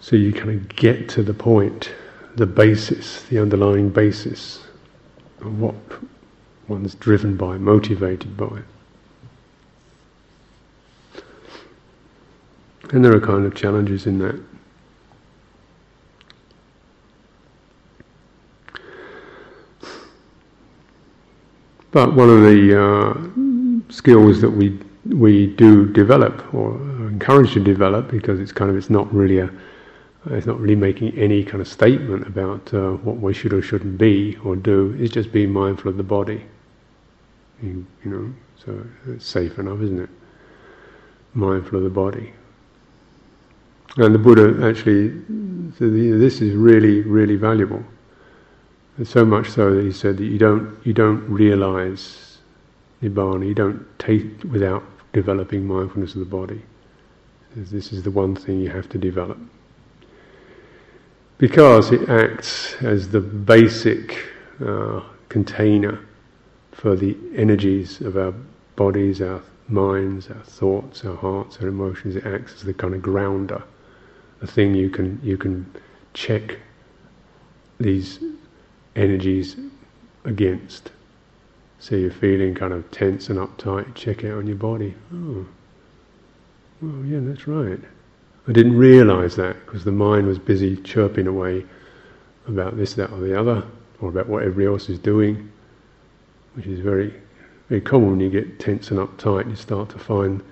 So 0.00 0.16
you 0.16 0.32
kind 0.34 0.50
of 0.50 0.68
get 0.68 1.08
to 1.10 1.22
the 1.22 1.32
point, 1.32 1.94
the 2.36 2.46
basis, 2.46 3.22
the 3.22 3.38
underlying 3.38 3.88
basis 3.88 4.60
of 5.40 5.58
what 5.58 5.74
one's 6.68 6.94
driven 6.96 7.36
by, 7.36 7.56
motivated 7.56 8.36
by. 8.36 8.60
And 12.90 13.04
there 13.04 13.14
are 13.14 13.20
kind 13.20 13.46
of 13.46 13.54
challenges 13.54 14.06
in 14.06 14.18
that. 14.18 14.40
But 21.92 22.14
one 22.14 22.30
of 22.30 22.40
the 22.40 22.82
uh, 22.82 23.92
skills 23.92 24.40
that 24.40 24.50
we 24.50 24.78
we 25.06 25.48
do 25.48 25.86
develop 25.92 26.54
or 26.54 26.76
encourage 27.08 27.52
to 27.54 27.60
develop 27.60 28.08
because 28.08 28.38
it's 28.40 28.52
kind 28.52 28.70
of 28.70 28.76
it's 28.76 28.88
not 28.88 29.12
really 29.12 29.38
a 29.38 29.50
it's 30.30 30.46
not 30.46 30.58
really 30.60 30.76
making 30.76 31.18
any 31.18 31.44
kind 31.44 31.60
of 31.60 31.66
statement 31.66 32.26
about 32.26 32.72
uh, 32.72 32.92
what 32.92 33.16
we 33.16 33.34
should 33.34 33.52
or 33.52 33.60
shouldn't 33.60 33.98
be 33.98 34.36
or 34.44 34.54
do. 34.54 34.96
It's 34.98 35.12
just 35.12 35.32
being 35.32 35.50
mindful 35.50 35.90
of 35.90 35.96
the 35.96 36.04
body. 36.04 36.44
You, 37.60 37.84
you 38.04 38.10
know, 38.10 38.32
so 38.56 38.86
it's 39.08 39.26
safe 39.26 39.58
enough, 39.58 39.80
isn't 39.80 40.00
it? 40.00 40.10
Mindful 41.34 41.78
of 41.78 41.84
the 41.84 41.90
body. 41.90 42.32
And 43.96 44.14
the 44.14 44.18
Buddha 44.18 44.66
actually, 44.66 45.10
said 45.76 45.92
this 45.92 46.40
is 46.40 46.54
really, 46.54 47.02
really 47.02 47.36
valuable. 47.36 47.82
And 48.96 49.06
so 49.06 49.24
much 49.24 49.50
so 49.50 49.74
that 49.74 49.84
he 49.84 49.92
said 49.92 50.16
that 50.18 50.24
you 50.24 50.38
don't, 50.38 50.78
you 50.84 50.92
don't 50.92 51.28
realize 51.28 52.38
nibbana, 53.02 53.46
you 53.46 53.54
don't 53.54 53.86
take 53.98 54.44
without 54.44 54.82
developing 55.12 55.66
mindfulness 55.66 56.14
of 56.14 56.20
the 56.20 56.26
body. 56.26 56.62
This 57.54 57.92
is 57.92 58.02
the 58.02 58.10
one 58.10 58.34
thing 58.34 58.60
you 58.60 58.70
have 58.70 58.88
to 58.90 58.98
develop. 58.98 59.38
Because 61.36 61.90
it 61.90 62.08
acts 62.08 62.74
as 62.82 63.10
the 63.10 63.20
basic 63.20 64.18
uh, 64.64 65.02
container 65.28 66.00
for 66.70 66.96
the 66.96 67.16
energies 67.34 68.00
of 68.00 68.16
our 68.16 68.32
bodies, 68.76 69.20
our 69.20 69.42
minds, 69.68 70.28
our 70.28 70.42
thoughts, 70.44 71.04
our 71.04 71.16
hearts, 71.16 71.58
our 71.60 71.68
emotions. 71.68 72.16
It 72.16 72.24
acts 72.24 72.54
as 72.54 72.62
the 72.62 72.74
kind 72.74 72.94
of 72.94 73.02
grounder, 73.02 73.62
a 74.42 74.46
thing 74.46 74.74
you 74.74 74.90
can 74.90 75.20
you 75.22 75.36
can 75.38 75.70
check 76.14 76.58
these 77.78 78.20
energies 78.96 79.56
against. 80.24 80.90
So 81.78 81.96
you're 81.96 82.12
feeling 82.12 82.54
kind 82.54 82.72
of 82.72 82.88
tense 82.90 83.28
and 83.28 83.38
uptight, 83.38 83.94
check 83.94 84.24
out 84.24 84.38
on 84.38 84.46
your 84.46 84.56
body. 84.56 84.94
Oh, 85.12 85.46
well, 86.80 87.04
yeah, 87.04 87.18
that's 87.22 87.48
right. 87.48 87.80
I 88.46 88.52
didn't 88.52 88.76
realize 88.76 89.36
that 89.36 89.54
because 89.64 89.84
the 89.84 89.92
mind 89.92 90.26
was 90.26 90.38
busy 90.38 90.76
chirping 90.76 91.26
away 91.26 91.64
about 92.46 92.76
this, 92.76 92.94
that, 92.94 93.10
or 93.10 93.20
the 93.20 93.38
other, 93.38 93.64
or 94.00 94.08
about 94.08 94.28
what 94.28 94.42
everybody 94.42 94.66
else 94.66 94.88
is 94.88 94.98
doing, 94.98 95.50
which 96.54 96.66
is 96.66 96.80
very, 96.80 97.14
very 97.68 97.80
common 97.80 98.10
when 98.10 98.20
you 98.20 98.30
get 98.30 98.58
tense 98.58 98.90
and 98.90 98.98
uptight. 98.98 99.48
You 99.48 99.56
start 99.56 99.90
to 99.90 99.98
find, 99.98 100.42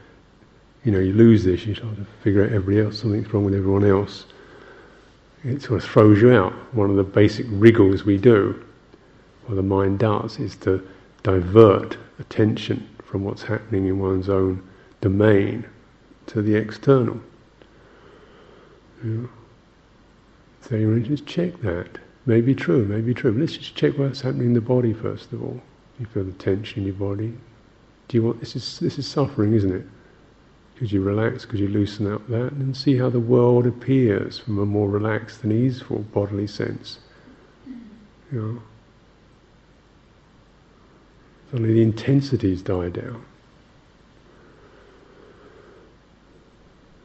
you 0.84 0.92
know, 0.92 0.98
you 0.98 1.12
lose 1.12 1.44
this. 1.44 1.66
You 1.66 1.74
start 1.74 1.96
to 1.96 2.06
figure 2.22 2.42
out 2.42 2.52
everybody 2.52 2.86
else, 2.86 3.00
something's 3.00 3.32
wrong 3.32 3.44
with 3.44 3.54
everyone 3.54 3.84
else. 3.84 4.26
It 5.44 5.62
sort 5.62 5.82
of 5.82 5.88
throws 5.88 6.20
you 6.20 6.32
out. 6.32 6.52
One 6.74 6.90
of 6.90 6.96
the 6.96 7.04
basic 7.04 7.46
wriggles 7.48 8.04
we 8.04 8.18
do, 8.18 8.62
or 9.48 9.54
the 9.54 9.62
mind 9.62 9.98
does, 9.98 10.38
is 10.38 10.56
to 10.56 10.86
divert 11.22 11.96
attention 12.18 12.88
from 13.04 13.24
what's 13.24 13.42
happening 13.42 13.86
in 13.86 13.98
one's 13.98 14.28
own 14.28 14.66
domain 15.00 15.66
to 16.26 16.42
the 16.42 16.54
external. 16.54 17.20
Yeah. 19.04 19.26
So 20.62 20.76
you 20.76 21.00
just 21.00 21.26
check 21.26 21.60
that. 21.62 21.98
Maybe 22.26 22.54
true, 22.54 22.84
maybe 22.84 23.14
true. 23.14 23.32
Let's 23.32 23.56
just 23.56 23.74
check 23.74 23.96
what's 23.98 24.20
happening 24.20 24.48
in 24.48 24.52
the 24.52 24.60
body 24.60 24.92
first 24.92 25.32
of 25.32 25.42
all. 25.42 25.60
You 25.98 26.06
feel 26.06 26.24
the 26.24 26.32
tension 26.32 26.80
in 26.80 26.86
your 26.86 26.94
body. 26.94 27.32
Do 28.08 28.16
you 28.16 28.22
want 28.22 28.40
this 28.40 28.56
is 28.56 28.78
this 28.78 28.98
is 28.98 29.06
suffering, 29.06 29.54
isn't 29.54 29.72
it? 29.74 29.86
Could 30.80 30.92
you 30.92 31.02
relax? 31.02 31.44
Could 31.44 31.58
you 31.60 31.68
loosen 31.68 32.10
up 32.10 32.26
that 32.28 32.52
and 32.52 32.74
see 32.74 32.96
how 32.96 33.10
the 33.10 33.20
world 33.20 33.66
appears 33.66 34.38
from 34.38 34.58
a 34.58 34.64
more 34.64 34.88
relaxed 34.88 35.44
and 35.44 35.52
easeful 35.52 35.98
bodily 35.98 36.46
sense? 36.46 37.00
You 38.32 38.40
know. 38.40 38.62
Suddenly 41.50 41.74
the 41.74 41.82
intensities 41.82 42.62
die 42.62 42.88
down. 42.88 43.22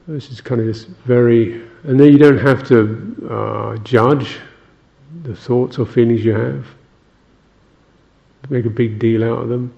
This 0.08 0.32
is 0.32 0.40
kind 0.40 0.62
of 0.62 0.68
just 0.68 0.88
very, 1.06 1.62
and 1.84 2.00
then 2.00 2.14
you 2.14 2.18
don't 2.18 2.38
have 2.38 2.66
to 2.70 3.28
uh, 3.30 3.76
judge 3.80 4.38
the 5.24 5.36
thoughts 5.36 5.80
or 5.80 5.86
feelings 5.86 6.24
you 6.24 6.32
have, 6.32 6.66
make 8.50 8.66
a 8.66 8.70
big 8.70 9.00
deal 9.00 9.22
out 9.26 9.40
of 9.40 9.50
them, 9.50 9.74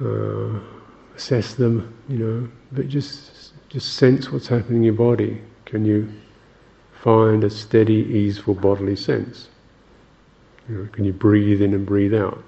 uh, 0.00 0.73
assess 1.16 1.54
them, 1.54 1.96
you 2.08 2.18
know, 2.18 2.48
but 2.72 2.88
just 2.88 3.52
just 3.68 3.94
sense 3.94 4.30
what's 4.30 4.46
happening 4.46 4.78
in 4.78 4.84
your 4.84 4.94
body. 4.94 5.40
Can 5.64 5.84
you 5.84 6.12
find 7.02 7.42
a 7.44 7.50
steady, 7.50 7.94
easeful 7.94 8.54
bodily 8.54 8.96
sense? 8.96 9.48
You 10.68 10.76
know, 10.76 10.88
can 10.92 11.04
you 11.04 11.12
breathe 11.12 11.60
in 11.60 11.74
and 11.74 11.84
breathe 11.84 12.14
out? 12.14 12.42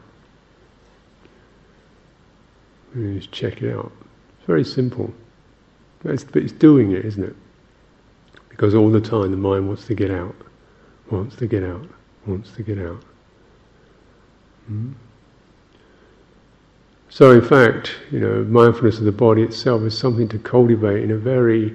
And 2.95 3.21
just 3.21 3.33
check 3.33 3.63
it 3.63 3.75
out. 3.75 3.93
It's 4.39 4.47
very 4.47 4.65
simple. 4.65 5.13
But 6.03 6.13
it's, 6.13 6.25
but 6.25 6.43
it's 6.43 6.53
doing 6.53 6.93
it, 6.93 7.05
isn't 7.05 7.25
it? 7.25 7.37
Because 8.49 8.75
all 8.75 8.91
the 8.91 9.01
time 9.01 9.33
the 9.33 9.37
mind 9.37 9.67
wants 9.67 9.87
to 9.87 9.95
get 9.95 10.11
out, 10.11 10.35
wants 11.11 11.37
to 11.37 11.47
get 11.47 11.63
out, 11.63 11.87
wants 12.27 12.53
to 12.53 12.63
get 12.63 12.79
out. 12.79 13.03
Hmm? 14.67 14.93
So, 17.17 17.31
in 17.31 17.41
fact, 17.41 17.97
you 18.11 18.21
know, 18.21 18.45
mindfulness 18.45 18.99
of 18.99 19.07
the 19.07 19.11
body 19.11 19.41
itself 19.43 19.81
is 19.85 19.97
something 19.97 20.29
to 20.29 20.39
cultivate 20.39 21.03
in 21.03 21.11
a 21.11 21.17
very 21.17 21.75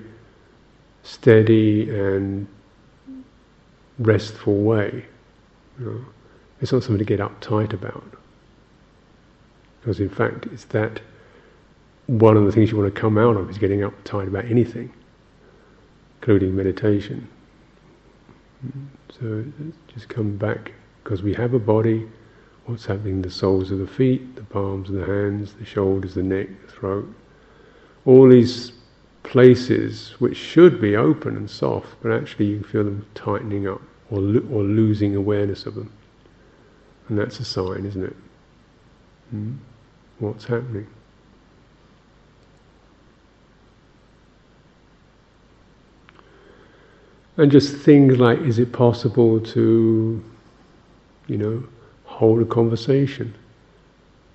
steady 1.02 1.90
and 1.90 2.48
restful 3.98 4.62
way. 4.62 5.04
You 5.80 5.86
know? 5.86 6.06
It's 6.62 6.72
not 6.72 6.84
something 6.84 7.00
to 7.00 7.06
get 7.06 7.20
uptight 7.20 7.74
about. 7.74 8.04
Because, 9.80 10.00
in 10.00 10.10
fact, 10.10 10.46
it's 10.54 10.66
that 10.66 11.02
one 12.06 12.38
of 12.38 12.46
the 12.46 12.52
things 12.52 12.70
you 12.70 12.78
want 12.78 12.94
to 12.94 13.02
come 13.02 13.18
out 13.18 13.36
of 13.36 13.50
is 13.50 13.58
getting 13.58 13.80
uptight 13.80 14.28
about 14.28 14.46
anything, 14.46 14.94
including 16.20 16.56
meditation. 16.56 17.28
So 19.20 19.44
just 19.92 20.08
come 20.08 20.38
back 20.38 20.74
because 21.04 21.24
we 21.24 21.34
have 21.34 21.56
a 21.56 21.60
body. 21.60 22.08
What's 22.72 22.86
happening 22.86 23.16
in 23.16 23.22
the 23.22 23.30
soles 23.30 23.70
of 23.70 23.80
the 23.80 23.86
feet, 23.86 24.38
the 24.38 24.44
palms 24.44 24.88
of 24.88 24.96
the 24.96 25.06
hands, 25.06 25.52
the 25.56 25.66
shoulders, 25.66 26.14
the 26.14 26.24
neck, 26.24 26.48
the 26.66 26.72
throat. 26.72 27.14
All 28.06 28.30
these 28.30 28.72
places 29.24 30.16
which 30.20 30.38
should 30.38 30.80
be 30.80 30.96
open 30.96 31.36
and 31.36 31.52
soft, 31.52 31.90
but 32.02 32.14
actually 32.14 32.46
you 32.46 32.64
feel 32.64 32.86
them 32.86 33.06
tightening 33.14 33.68
up 33.68 33.82
or, 34.10 34.22
lo- 34.22 34.48
or 34.50 34.64
losing 34.64 35.18
awareness 35.18 35.66
of 35.66 35.76
them. 35.76 35.92
And 37.10 37.20
that's 37.20 37.42
a 37.42 37.44
sign, 37.44 37.86
isn't 37.86 38.06
it? 38.06 38.16
Hmm? 39.32 39.56
What's 40.20 40.46
happening? 40.46 40.88
And 47.36 47.52
just 47.52 47.76
things 47.76 48.18
like, 48.18 48.40
is 48.40 48.60
it 48.60 48.72
possible 48.72 49.42
to, 49.42 50.24
you 51.28 51.38
know, 51.38 51.64
hold 52.22 52.40
a 52.40 52.46
conversation, 52.46 53.34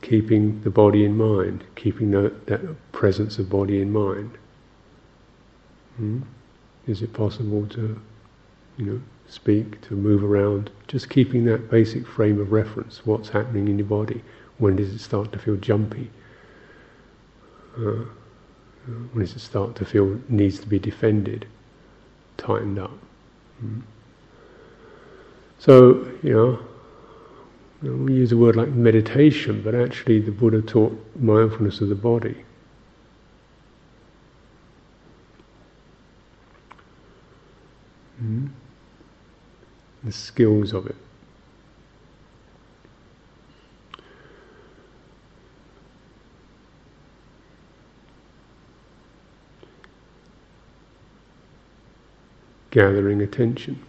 keeping 0.02 0.60
the 0.62 0.70
body 0.70 1.04
in 1.04 1.16
mind, 1.16 1.62
keeping 1.76 2.10
that, 2.10 2.46
that 2.46 2.60
presence 2.90 3.38
of 3.38 3.48
body 3.48 3.80
in 3.80 3.92
mind? 3.92 4.32
Hmm? 5.96 6.22
Is 6.88 7.00
it 7.00 7.12
possible 7.12 7.64
to, 7.68 8.00
you 8.76 8.84
know, 8.84 9.00
speak, 9.28 9.80
to 9.82 9.94
move 9.94 10.24
around, 10.24 10.68
just 10.88 11.08
keeping 11.08 11.44
that 11.44 11.70
basic 11.70 12.04
frame 12.04 12.40
of 12.40 12.50
reference, 12.50 13.06
what's 13.06 13.28
happening 13.28 13.68
in 13.68 13.78
your 13.78 13.86
body, 13.86 14.20
when 14.58 14.74
does 14.74 14.92
it 14.92 14.98
start 14.98 15.30
to 15.30 15.38
feel 15.38 15.54
jumpy? 15.54 16.10
Uh, 17.76 18.04
when 19.12 19.24
does 19.24 19.36
it 19.36 19.40
start 19.40 19.76
to 19.76 19.84
feel 19.84 20.20
needs 20.28 20.58
to 20.58 20.66
be 20.66 20.80
defended? 20.80 21.46
tightened 22.36 22.78
up. 22.80 22.98
Mm. 23.64 23.82
So, 25.58 26.06
you 26.22 26.32
know, 26.32 26.58
we 27.82 28.14
use 28.14 28.32
a 28.32 28.36
word 28.36 28.56
like 28.56 28.68
meditation, 28.68 29.62
but 29.62 29.74
actually 29.74 30.20
the 30.20 30.32
Buddha 30.32 30.62
taught 30.62 30.98
mindfulness 31.18 31.80
of 31.80 31.88
the 31.88 31.94
body. 31.94 32.44
Mm. 38.22 38.50
The 40.04 40.12
skills 40.12 40.72
of 40.72 40.86
it. 40.86 40.96
gathering 52.76 53.22
attention. 53.22 53.82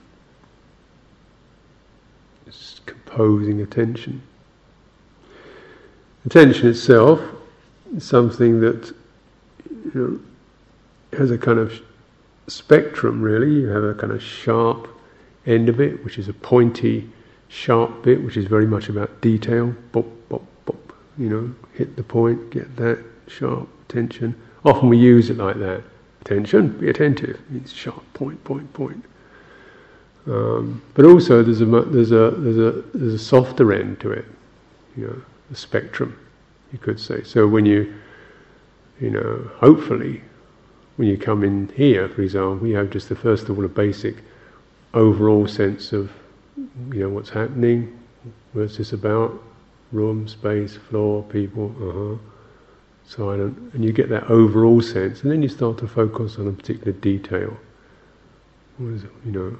Composing 2.87 3.61
attention. 3.61 4.21
Attention 6.25 6.67
itself 6.67 7.21
is 7.95 8.03
something 8.03 8.59
that 8.59 8.93
you 9.69 9.91
know, 9.93 11.17
has 11.17 11.31
a 11.31 11.37
kind 11.37 11.59
of 11.59 11.81
spectrum, 12.47 13.21
really. 13.21 13.51
You 13.61 13.67
have 13.67 13.83
a 13.83 13.93
kind 13.93 14.11
of 14.11 14.21
sharp 14.21 14.87
end 15.45 15.69
of 15.69 15.79
it, 15.79 16.03
which 16.03 16.17
is 16.17 16.27
a 16.27 16.33
pointy, 16.33 17.09
sharp 17.47 18.03
bit, 18.03 18.23
which 18.23 18.37
is 18.37 18.45
very 18.45 18.67
much 18.67 18.89
about 18.89 19.21
detail. 19.21 19.75
Bop, 19.91 20.05
bop, 20.29 20.43
bop. 20.65 20.93
You 21.17 21.29
know, 21.29 21.55
hit 21.73 21.95
the 21.95 22.03
point, 22.03 22.49
get 22.49 22.75
that 22.77 23.03
sharp 23.27 23.69
attention. 23.87 24.35
Often 24.65 24.89
we 24.89 24.97
use 24.97 25.29
it 25.29 25.37
like 25.37 25.57
that. 25.59 25.83
Attention, 26.21 26.77
be 26.79 26.89
attentive. 26.89 27.39
It's 27.53 27.71
sharp, 27.71 28.03
point, 28.13 28.43
point, 28.43 28.71
point. 28.73 29.03
Um, 30.27 30.81
but 30.93 31.05
also, 31.05 31.41
there's 31.41 31.61
a 31.61 31.65
there's 31.65 32.11
a 32.11 32.31
there's 32.31 32.57
a 32.57 32.81
there's 32.93 33.13
a 33.13 33.19
softer 33.19 33.71
end 33.71 33.99
to 34.01 34.11
it, 34.11 34.25
you 34.97 35.07
know, 35.07 35.21
the 35.49 35.55
spectrum. 35.55 36.17
you 36.71 36.79
could 36.79 36.99
say. 36.99 37.23
So 37.23 37.47
when 37.47 37.65
you, 37.65 37.93
you 38.99 39.09
know, 39.09 39.49
hopefully, 39.55 40.21
when 40.97 41.07
you 41.07 41.17
come 41.17 41.43
in 41.43 41.71
here, 41.75 42.09
for 42.09 42.21
example, 42.21 42.67
you 42.67 42.75
have 42.75 42.89
just 42.89 43.09
the 43.09 43.15
first 43.15 43.49
of 43.49 43.57
all 43.57 43.65
a 43.65 43.69
basic 43.69 44.17
overall 44.93 45.47
sense 45.47 45.93
of, 45.93 46.11
you 46.91 46.99
know, 46.99 47.09
what's 47.09 47.29
happening, 47.29 47.97
what's 48.53 48.77
this 48.77 48.93
about, 48.93 49.41
room, 49.91 50.27
space, 50.27 50.75
floor, 50.75 51.23
people, 51.23 51.73
uh-huh, 51.81 52.17
silent, 53.05 53.57
and 53.73 53.85
you 53.85 53.93
get 53.93 54.09
that 54.09 54.29
overall 54.29 54.81
sense, 54.81 55.21
and 55.23 55.31
then 55.31 55.41
you 55.41 55.49
start 55.49 55.77
to 55.77 55.87
focus 55.87 56.37
on 56.37 56.47
a 56.47 56.51
particular 56.51 56.91
detail. 56.93 57.55
What 58.77 58.89
is 58.93 59.03
it, 59.03 59.11
you 59.25 59.31
know, 59.31 59.57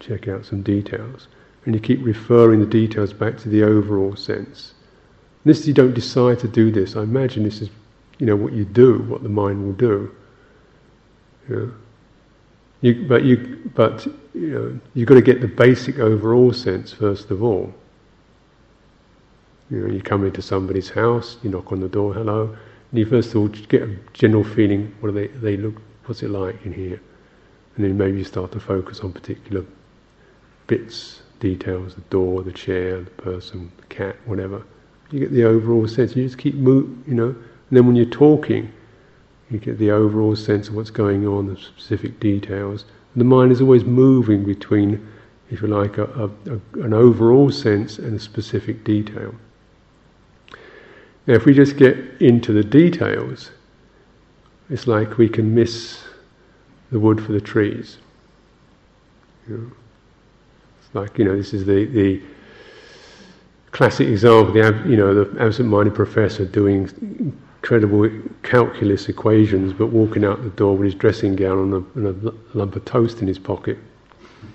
check 0.00 0.28
out 0.28 0.44
some 0.44 0.62
details. 0.62 1.28
And 1.64 1.74
you 1.74 1.80
keep 1.80 2.04
referring 2.04 2.60
the 2.60 2.66
details 2.66 3.12
back 3.12 3.38
to 3.38 3.48
the 3.48 3.62
overall 3.62 4.14
sense. 4.16 4.74
This 5.44 5.66
you 5.66 5.74
don't 5.74 5.94
decide 5.94 6.38
to 6.40 6.48
do 6.48 6.70
this. 6.70 6.96
I 6.96 7.02
imagine 7.02 7.44
this 7.44 7.60
is, 7.60 7.70
you 8.18 8.26
know, 8.26 8.36
what 8.36 8.52
you 8.52 8.64
do, 8.64 8.98
what 9.02 9.22
the 9.22 9.28
mind 9.28 9.64
will 9.64 9.72
do. 9.72 10.14
You 11.48 11.56
know? 11.56 11.72
You, 12.82 13.06
but 13.08 13.24
you, 13.24 13.70
but 13.74 14.06
you 14.34 14.48
know, 14.50 14.80
you've 14.94 15.08
got 15.08 15.14
to 15.14 15.22
get 15.22 15.40
the 15.40 15.48
basic 15.48 15.98
overall 15.98 16.52
sense 16.52 16.92
first 16.92 17.30
of 17.30 17.42
all. 17.42 17.72
You 19.70 19.80
know, 19.80 19.92
you 19.92 20.02
come 20.02 20.24
into 20.24 20.42
somebody's 20.42 20.90
house, 20.90 21.38
you 21.42 21.50
knock 21.50 21.72
on 21.72 21.80
the 21.80 21.88
door, 21.88 22.12
hello, 22.14 22.56
and 22.90 22.98
you 22.98 23.06
first 23.06 23.30
of 23.30 23.36
all 23.36 23.48
get 23.48 23.82
a 23.82 23.96
general 24.12 24.44
feeling. 24.44 24.94
What 25.00 25.12
do 25.12 25.14
they 25.14 25.28
they 25.28 25.56
look? 25.56 25.80
What's 26.04 26.22
it 26.22 26.30
like 26.30 26.64
in 26.64 26.72
here? 26.72 27.00
And 27.76 27.84
then 27.84 27.96
maybe 27.96 28.18
you 28.18 28.24
start 28.24 28.52
to 28.52 28.60
focus 28.60 29.00
on 29.00 29.12
particular 29.12 29.64
bits, 30.66 31.22
details, 31.40 31.94
the 31.94 32.00
door, 32.02 32.42
the 32.42 32.52
chair, 32.52 33.00
the 33.00 33.10
person, 33.10 33.70
the 33.78 33.86
cat, 33.86 34.16
whatever. 34.24 34.64
You 35.10 35.20
get 35.20 35.32
the 35.32 35.44
overall 35.44 35.86
sense. 35.86 36.16
You 36.16 36.24
just 36.24 36.38
keep 36.38 36.54
move, 36.54 36.96
you 37.06 37.14
know. 37.14 37.28
And 37.28 37.70
then 37.70 37.86
when 37.86 37.96
you're 37.96 38.06
talking, 38.06 38.72
you 39.50 39.58
get 39.58 39.78
the 39.78 39.90
overall 39.90 40.34
sense 40.34 40.68
of 40.68 40.74
what's 40.74 40.90
going 40.90 41.26
on, 41.26 41.46
the 41.46 41.56
specific 41.56 42.18
details. 42.18 42.84
The 43.14 43.24
mind 43.24 43.52
is 43.52 43.60
always 43.60 43.84
moving 43.84 44.44
between, 44.44 45.06
if 45.50 45.62
you 45.62 45.68
like, 45.68 45.98
a, 45.98 46.04
a, 46.04 46.52
a, 46.52 46.82
an 46.82 46.92
overall 46.92 47.50
sense 47.50 47.98
and 47.98 48.16
a 48.16 48.20
specific 48.20 48.84
detail. 48.84 49.34
Now, 51.26 51.34
if 51.34 51.44
we 51.44 51.54
just 51.54 51.76
get 51.76 51.96
into 52.20 52.52
the 52.52 52.64
details, 52.64 53.50
it's 54.68 54.86
like 54.86 55.18
we 55.18 55.28
can 55.28 55.54
miss 55.54 56.02
the 56.90 57.00
wood 57.00 57.24
for 57.24 57.32
the 57.32 57.40
trees. 57.40 57.98
You 59.48 59.56
know? 59.56 59.72
It's 60.86 60.94
like, 60.94 61.18
you 61.18 61.24
know, 61.24 61.36
this 61.36 61.52
is 61.52 61.66
the, 61.66 61.84
the 61.86 62.22
classic 63.72 64.08
example, 64.08 64.52
the, 64.52 64.88
you 64.88 64.96
know, 64.96 65.24
the 65.24 65.42
absent-minded 65.42 65.94
professor 65.94 66.44
doing 66.44 66.88
incredible 67.60 68.08
calculus 68.44 69.08
equations, 69.08 69.72
but 69.72 69.86
walking 69.86 70.24
out 70.24 70.42
the 70.44 70.50
door 70.50 70.76
with 70.76 70.84
his 70.84 70.94
dressing 70.94 71.34
gown 71.34 71.58
and 71.58 71.74
a, 71.74 71.98
and 71.98 72.26
a 72.28 72.34
lump 72.56 72.76
of 72.76 72.84
toast 72.84 73.20
in 73.20 73.28
his 73.28 73.38
pocket. 73.38 73.78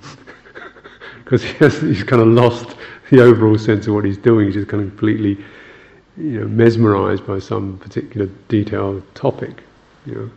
Because 1.23 1.43
he 1.43 1.87
he's 1.87 2.03
kind 2.03 2.21
of 2.21 2.27
lost 2.27 2.75
the 3.09 3.21
overall 3.21 3.57
sense 3.57 3.87
of 3.87 3.93
what 3.93 4.03
he's 4.03 4.17
doing. 4.17 4.47
He's 4.47 4.55
just 4.55 4.67
kind 4.67 4.83
of 4.83 4.89
completely, 4.89 5.37
you 6.17 6.41
know, 6.41 6.47
mesmerized 6.47 7.25
by 7.25 7.39
some 7.39 7.77
particular 7.77 8.27
detailed 8.49 9.03
topic. 9.15 9.63
You 10.05 10.15
know, 10.15 10.29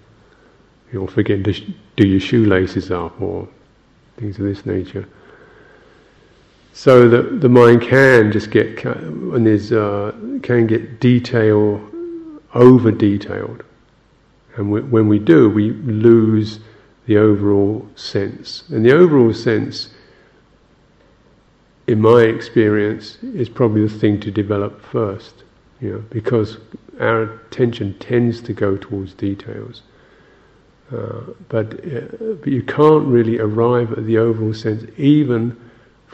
you'll 0.93 1.09
forget 1.09 1.43
to 1.43 1.53
sh- 1.53 1.65
do 1.97 2.07
your 2.07 2.21
shoelaces 2.21 2.93
up 2.93 3.21
or 3.21 3.49
things 4.19 4.39
of 4.39 4.45
this 4.45 4.65
nature. 4.67 5.05
So 6.77 7.09
the 7.09 7.23
the 7.23 7.49
mind 7.49 7.83
can 7.83 8.33
just 8.33 8.51
get 8.51 8.85
and 8.85 9.47
there's 9.47 9.71
uh, 9.71 10.13
can 10.43 10.67
get 10.67 10.99
detail 10.99 11.81
over 12.53 12.91
detailed, 12.91 13.63
and 14.57 14.73
we, 14.73 14.81
when 14.81 15.07
we 15.07 15.21
do, 15.21 15.49
we 15.49 15.71
lose 15.71 16.59
the 17.07 17.17
overall 17.17 17.87
sense. 17.95 18.65
And 18.71 18.85
the 18.85 18.93
overall 18.93 19.33
sense, 19.33 19.91
in 21.87 22.01
my 22.01 22.23
experience, 22.23 23.19
is 23.23 23.49
probably 23.49 23.87
the 23.87 23.99
thing 23.99 24.19
to 24.21 24.33
develop 24.33 24.83
first. 24.83 25.45
You 25.81 25.93
know, 25.93 26.05
because 26.11 26.59
our 26.99 27.23
attention 27.23 27.97
tends 28.01 28.41
to 28.43 28.53
go 28.53 28.77
towards 28.77 29.15
details. 29.15 29.83
Uh, 30.93 31.21
but, 31.49 31.73
uh, 31.87 32.35
but 32.41 32.49
you 32.49 32.63
can't 32.63 33.07
really 33.07 33.39
arrive 33.39 33.93
at 33.93 34.07
the 34.07 34.19
overall 34.19 34.53
sense 34.53 34.85
even 34.99 35.57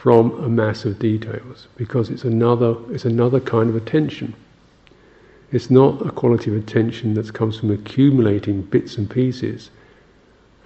from 0.01 0.31
a 0.43 0.49
mass 0.49 0.83
of 0.83 0.97
details 0.97 1.67
because 1.75 2.09
it's 2.09 2.23
another, 2.23 2.75
it's 2.89 3.05
another 3.05 3.39
kind 3.39 3.69
of 3.69 3.75
attention. 3.75 4.33
It's 5.51 5.69
not 5.69 6.03
a 6.03 6.09
quality 6.09 6.49
of 6.49 6.57
attention 6.57 7.13
that 7.13 7.31
comes 7.35 7.59
from 7.59 7.69
accumulating 7.69 8.63
bits 8.63 8.97
and 8.97 9.07
pieces, 9.07 9.69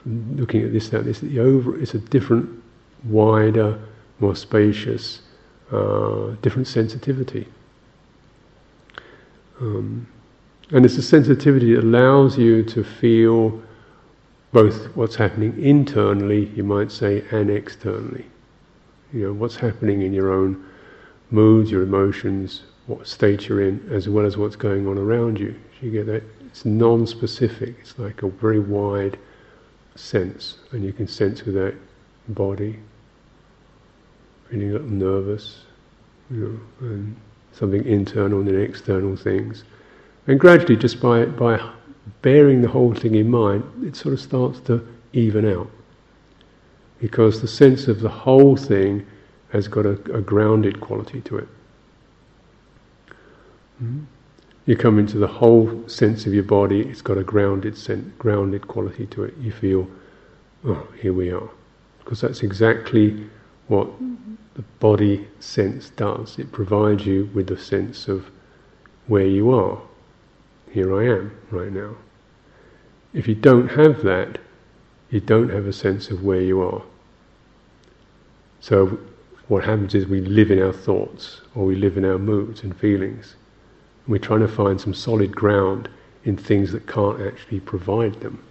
looking 0.05 0.63
at 0.63 0.71
this, 0.71 0.87
that, 0.87 1.03
this. 1.03 1.19
The 1.19 1.41
over, 1.41 1.77
it's 1.77 1.95
a 1.95 1.99
different, 1.99 2.49
wider, 3.03 3.77
more 4.21 4.37
spacious, 4.37 5.21
uh, 5.69 6.27
different 6.41 6.67
sensitivity. 6.69 7.45
Um, 9.59 10.07
and 10.71 10.85
it's 10.85 10.95
a 10.95 11.01
sensitivity 11.01 11.75
that 11.75 11.83
allows 11.83 12.37
you 12.37 12.63
to 12.63 12.85
feel 12.85 13.61
both 14.53 14.95
what's 14.95 15.17
happening 15.17 15.61
internally, 15.61 16.45
you 16.55 16.63
might 16.63 16.89
say, 16.89 17.25
and 17.31 17.49
externally 17.49 18.23
you 19.15 19.25
know, 19.25 19.33
what's 19.33 19.55
happening 19.55 20.01
in 20.01 20.11
your 20.11 20.33
own 20.33 20.63
moods, 21.31 21.71
your 21.71 21.83
emotions, 21.83 22.63
what 22.87 23.07
state 23.07 23.47
you're 23.47 23.61
in, 23.61 23.87
as 23.89 24.09
well 24.09 24.25
as 24.25 24.35
what's 24.35 24.57
going 24.57 24.87
on 24.87 24.97
around 24.97 25.39
you. 25.39 25.55
So 25.79 25.85
you 25.85 25.91
get 25.91 26.05
that, 26.07 26.23
it's 26.45 26.65
non-specific. 26.65 27.75
It's 27.79 27.97
like 27.97 28.23
a 28.23 28.29
very 28.29 28.59
wide 28.59 29.17
sense, 29.95 30.57
and 30.71 30.83
you 30.83 30.91
can 30.91 31.07
sense 31.07 31.45
with 31.45 31.55
that 31.55 31.75
body, 32.27 32.77
feeling 34.49 34.69
a 34.69 34.73
little 34.73 34.87
nervous, 34.87 35.61
you 36.29 36.37
know, 36.81 36.87
and 36.87 37.15
something 37.53 37.85
internal 37.85 38.39
and 38.39 38.49
then 38.49 38.59
external 38.59 39.15
things. 39.15 39.63
And 40.27 40.37
gradually, 40.39 40.75
just 40.75 40.99
by 40.99 41.25
by 41.25 41.57
bearing 42.21 42.61
the 42.61 42.67
whole 42.67 42.93
thing 42.93 43.15
in 43.15 43.29
mind, 43.31 43.63
it 43.85 43.95
sort 43.95 44.13
of 44.13 44.19
starts 44.19 44.59
to 44.61 44.85
even 45.13 45.47
out 45.47 45.69
because 46.99 47.41
the 47.41 47.47
sense 47.47 47.87
of 47.87 47.99
the 47.99 48.09
whole 48.09 48.55
thing 48.55 49.05
has 49.49 49.67
got 49.67 49.85
a, 49.85 49.91
a 50.13 50.21
grounded 50.21 50.79
quality 50.81 51.21
to 51.21 51.37
it. 51.37 51.47
Mm-hmm. 53.81 54.03
You 54.65 54.75
come 54.75 54.97
into 54.97 55.17
the 55.17 55.27
whole 55.27 55.87
sense 55.87 56.25
of 56.25 56.33
your 56.33 56.43
body; 56.43 56.81
it's 56.81 57.01
got 57.01 57.17
a 57.17 57.23
grounded 57.23 57.77
sense, 57.77 58.11
grounded 58.17 58.67
quality 58.67 59.05
to 59.07 59.23
it. 59.23 59.35
You 59.37 59.51
feel, 59.51 59.87
oh, 60.65 60.87
here 60.99 61.13
we 61.13 61.31
are, 61.31 61.49
because 61.99 62.21
that's 62.21 62.41
exactly 62.41 63.29
what 63.67 63.87
the 64.55 64.63
body 64.79 65.27
sense 65.39 65.89
does. 65.91 66.39
It 66.39 66.51
provides 66.51 67.05
you 67.05 67.29
with 67.33 67.51
a 67.51 67.57
sense 67.59 68.07
of 68.07 68.31
where 69.07 69.27
you 69.27 69.53
are. 69.53 69.79
Here 70.71 70.97
I 70.97 71.05
am 71.05 71.37
right 71.51 71.71
now. 71.71 71.95
If 73.13 73.27
you 73.27 73.35
don't 73.35 73.67
have 73.67 74.01
that, 74.03 74.39
you 75.09 75.19
don't 75.19 75.49
have 75.49 75.67
a 75.67 75.73
sense 75.73 76.09
of 76.09 76.23
where 76.23 76.41
you 76.41 76.61
are. 76.61 76.81
So 78.59 78.97
what 79.47 79.63
happens 79.63 79.93
is 79.93 80.07
we 80.07 80.21
live 80.21 80.49
in 80.51 80.61
our 80.61 80.73
thoughts 80.73 81.41
or 81.53 81.65
we 81.65 81.75
live 81.75 81.97
in 81.97 82.05
our 82.05 82.17
moods 82.17 82.63
and 82.63 82.75
feelings. 82.75 83.35
And 84.05 84.11
we're 84.11 84.17
trying 84.17 84.39
to 84.39 84.47
find 84.47 84.81
some 84.81 84.93
solid 84.93 85.35
ground 85.35 85.87
in 86.23 86.35
things 86.35 86.71
that 86.71 86.87
can't 86.87 87.21
actually 87.21 87.59
provide 87.59 88.19
them. 88.21 88.41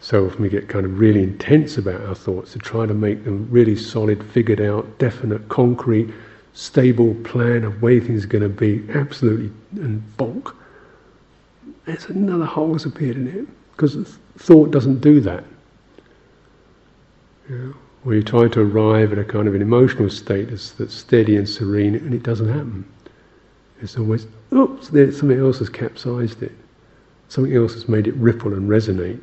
So 0.00 0.26
often 0.26 0.42
we 0.42 0.48
get 0.48 0.68
kind 0.68 0.84
of 0.84 0.98
really 0.98 1.22
intense 1.22 1.78
about 1.78 2.02
our 2.02 2.14
thoughts 2.14 2.52
to 2.52 2.58
try 2.58 2.86
to 2.86 2.94
make 2.94 3.24
them 3.24 3.48
really 3.50 3.76
solid, 3.76 4.22
figured 4.32 4.60
out, 4.60 4.98
definite, 4.98 5.48
concrete, 5.48 6.10
stable 6.52 7.14
plan 7.24 7.64
of 7.64 7.80
way 7.80 8.00
things 8.00 8.24
are 8.24 8.28
going 8.28 8.42
to 8.42 8.48
be, 8.48 8.84
absolutely 8.92 9.50
and 9.80 10.02
bonk. 10.18 10.54
There's 11.90 12.06
another 12.06 12.44
hole 12.44 12.74
has 12.74 12.84
appeared 12.84 13.16
in 13.16 13.26
it 13.26 13.48
because 13.72 13.96
thought 14.38 14.70
doesn't 14.70 15.00
do 15.00 15.20
that. 15.22 15.42
Yeah. 17.48 17.72
Or 18.04 18.14
you 18.14 18.22
try 18.22 18.46
to 18.46 18.60
arrive 18.60 19.12
at 19.12 19.18
a 19.18 19.24
kind 19.24 19.48
of 19.48 19.56
an 19.56 19.60
emotional 19.60 20.08
state 20.08 20.50
that's, 20.50 20.70
that's 20.70 20.94
steady 20.94 21.36
and 21.36 21.48
serene, 21.48 21.96
and 21.96 22.14
it 22.14 22.22
doesn't 22.22 22.46
happen. 22.48 22.84
It's 23.82 23.98
always, 23.98 24.28
oops, 24.52 24.88
there, 24.88 25.10
something 25.10 25.38
else 25.38 25.58
has 25.58 25.68
capsized 25.68 26.44
it. 26.44 26.52
Something 27.28 27.56
else 27.56 27.74
has 27.74 27.88
made 27.88 28.06
it 28.06 28.14
ripple 28.14 28.54
and 28.54 28.68
resonate. 28.68 29.22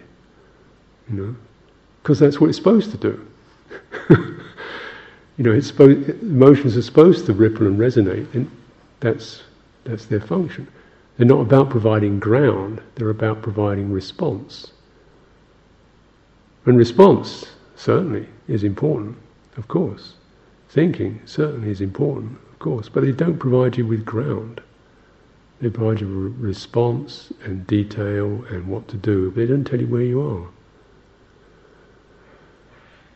You 1.09 1.15
know, 1.15 1.35
because 2.03 2.19
that's 2.19 2.41
what 2.41 2.49
it's 2.49 2.57
supposed 2.57 2.91
to 2.91 2.97
do. 2.97 3.27
you 5.37 5.43
know, 5.45 5.53
it's 5.53 5.67
supposed, 5.67 6.09
emotions 6.21 6.75
are 6.75 6.81
supposed 6.81 7.27
to 7.27 7.33
ripple 7.33 7.65
and 7.65 7.79
resonate, 7.79 8.33
and 8.33 8.51
that's 8.99 9.43
that's 9.85 10.05
their 10.07 10.19
function. 10.19 10.67
They're 11.17 11.27
not 11.27 11.41
about 11.41 11.69
providing 11.69 12.19
ground; 12.19 12.81
they're 12.95 13.09
about 13.09 13.41
providing 13.41 13.91
response. 13.91 14.71
And 16.65 16.77
response 16.77 17.47
certainly 17.75 18.27
is 18.47 18.63
important, 18.63 19.17
of 19.55 19.67
course. 19.67 20.13
Thinking 20.69 21.21
certainly 21.25 21.71
is 21.71 21.81
important, 21.81 22.37
of 22.51 22.59
course, 22.59 22.89
but 22.89 23.03
they 23.03 23.11
don't 23.11 23.39
provide 23.39 23.77
you 23.77 23.85
with 23.87 24.05
ground. 24.05 24.61
They 25.59 25.69
provide 25.69 26.01
you 26.01 26.07
with 26.07 26.37
response 26.39 27.33
and 27.43 27.65
detail 27.65 28.43
and 28.49 28.67
what 28.67 28.87
to 28.89 28.97
do, 28.97 29.31
but 29.31 29.37
they 29.37 29.47
don't 29.47 29.63
tell 29.63 29.79
you 29.79 29.87
where 29.87 30.03
you 30.03 30.21
are. 30.21 30.47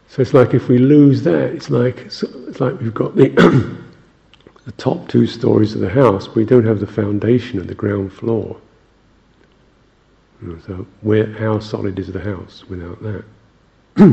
So 0.08 0.22
it's 0.22 0.34
like 0.34 0.54
if 0.54 0.68
we 0.68 0.78
lose 0.78 1.22
that, 1.24 1.54
it's 1.54 1.70
like 1.70 2.00
it's 2.00 2.24
like 2.60 2.80
we've 2.80 2.94
got 2.94 3.16
the 3.16 3.78
the 4.66 4.72
top 4.74 5.08
two 5.08 5.26
stories 5.26 5.74
of 5.74 5.82
the 5.82 5.90
house, 5.90 6.28
but 6.28 6.36
we 6.36 6.46
don't 6.46 6.66
have 6.66 6.80
the 6.80 6.88
foundation 6.88 7.60
of 7.60 7.68
the 7.68 7.76
ground 7.76 8.14
floor. 8.14 8.58
So 10.66 10.88
where 11.02 11.32
how 11.34 11.60
solid 11.60 12.00
is 12.00 12.12
the 12.12 12.20
house 12.20 12.64
without 12.68 13.02
that? 13.04 13.24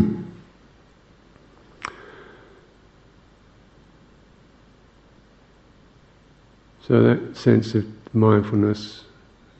so 6.86 7.02
that 7.02 7.34
sense 7.36 7.74
of 7.74 7.86
mindfulness, 8.14 9.04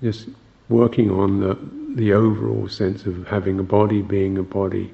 just 0.03 0.29
working 0.69 1.11
on 1.11 1.41
the 1.41 1.59
the 1.95 2.13
overall 2.13 2.69
sense 2.69 3.07
of 3.07 3.27
having 3.27 3.59
a 3.59 3.63
body, 3.63 4.03
being 4.03 4.37
a 4.39 4.43
body. 4.43 4.93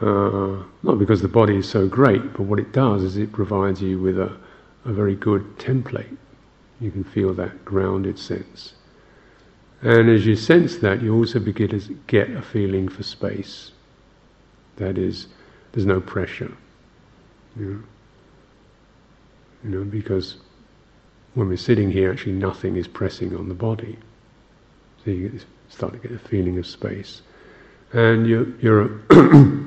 Uh, 0.00 0.62
not 0.82 0.98
because 0.98 1.22
the 1.22 1.28
body 1.28 1.56
is 1.56 1.66
so 1.66 1.88
great, 1.88 2.22
but 2.34 2.42
what 2.42 2.58
it 2.58 2.70
does 2.72 3.02
is 3.02 3.16
it 3.16 3.32
provides 3.32 3.80
you 3.80 3.98
with 3.98 4.18
a, 4.18 4.30
a 4.86 4.92
very 4.92 5.16
good 5.16 5.58
template. 5.58 6.16
You 6.80 6.90
can 6.90 7.04
feel 7.04 7.34
that 7.34 7.64
grounded 7.64 8.18
sense. 8.18 8.74
And 9.82 10.08
as 10.08 10.24
you 10.24 10.36
sense 10.36 10.76
that, 10.78 11.02
you 11.02 11.14
also 11.14 11.38
begin 11.38 11.68
to 11.78 11.98
get 12.06 12.30
a 12.30 12.42
feeling 12.42 12.88
for 12.88 13.02
space. 13.02 13.72
That 14.76 14.96
is, 14.96 15.26
there's 15.72 15.86
no 15.86 16.00
pressure. 16.00 16.52
You 17.58 17.64
know, 17.66 17.82
you 19.64 19.70
know 19.70 19.84
because 19.84 20.36
when 21.34 21.48
we're 21.48 21.56
sitting 21.56 21.90
here, 21.90 22.12
actually 22.12 22.32
nothing 22.32 22.76
is 22.76 22.88
pressing 22.88 23.36
on 23.36 23.48
the 23.48 23.54
body. 23.54 23.98
So 25.04 25.10
you 25.10 25.38
start 25.68 25.92
to 25.94 25.98
get 25.98 26.12
a 26.12 26.18
feeling 26.18 26.58
of 26.58 26.66
space. 26.66 27.22
And 27.92 28.26
your, 28.26 28.46
your 28.60 29.00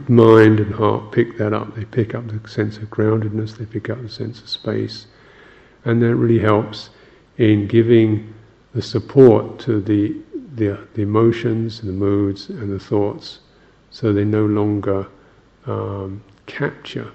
mind 0.09 0.59
and 0.59 0.73
heart 0.73 1.11
pick 1.11 1.37
that 1.37 1.53
up. 1.53 1.75
They 1.75 1.85
pick 1.85 2.13
up 2.13 2.27
the 2.27 2.47
sense 2.47 2.77
of 2.77 2.89
groundedness, 2.89 3.57
they 3.57 3.65
pick 3.65 3.89
up 3.89 4.01
the 4.01 4.09
sense 4.09 4.41
of 4.41 4.49
space. 4.49 5.07
And 5.85 6.01
that 6.01 6.15
really 6.15 6.39
helps 6.39 6.89
in 7.37 7.67
giving 7.67 8.33
the 8.73 8.81
support 8.81 9.59
to 9.59 9.81
the, 9.81 10.15
the, 10.55 10.77
the 10.93 11.01
emotions, 11.01 11.81
the 11.81 11.91
moods, 11.91 12.49
and 12.49 12.71
the 12.71 12.83
thoughts 12.83 13.39
so 13.91 14.13
they 14.13 14.25
no 14.25 14.45
longer 14.45 15.07
um, 15.65 16.21
capture, 16.45 17.11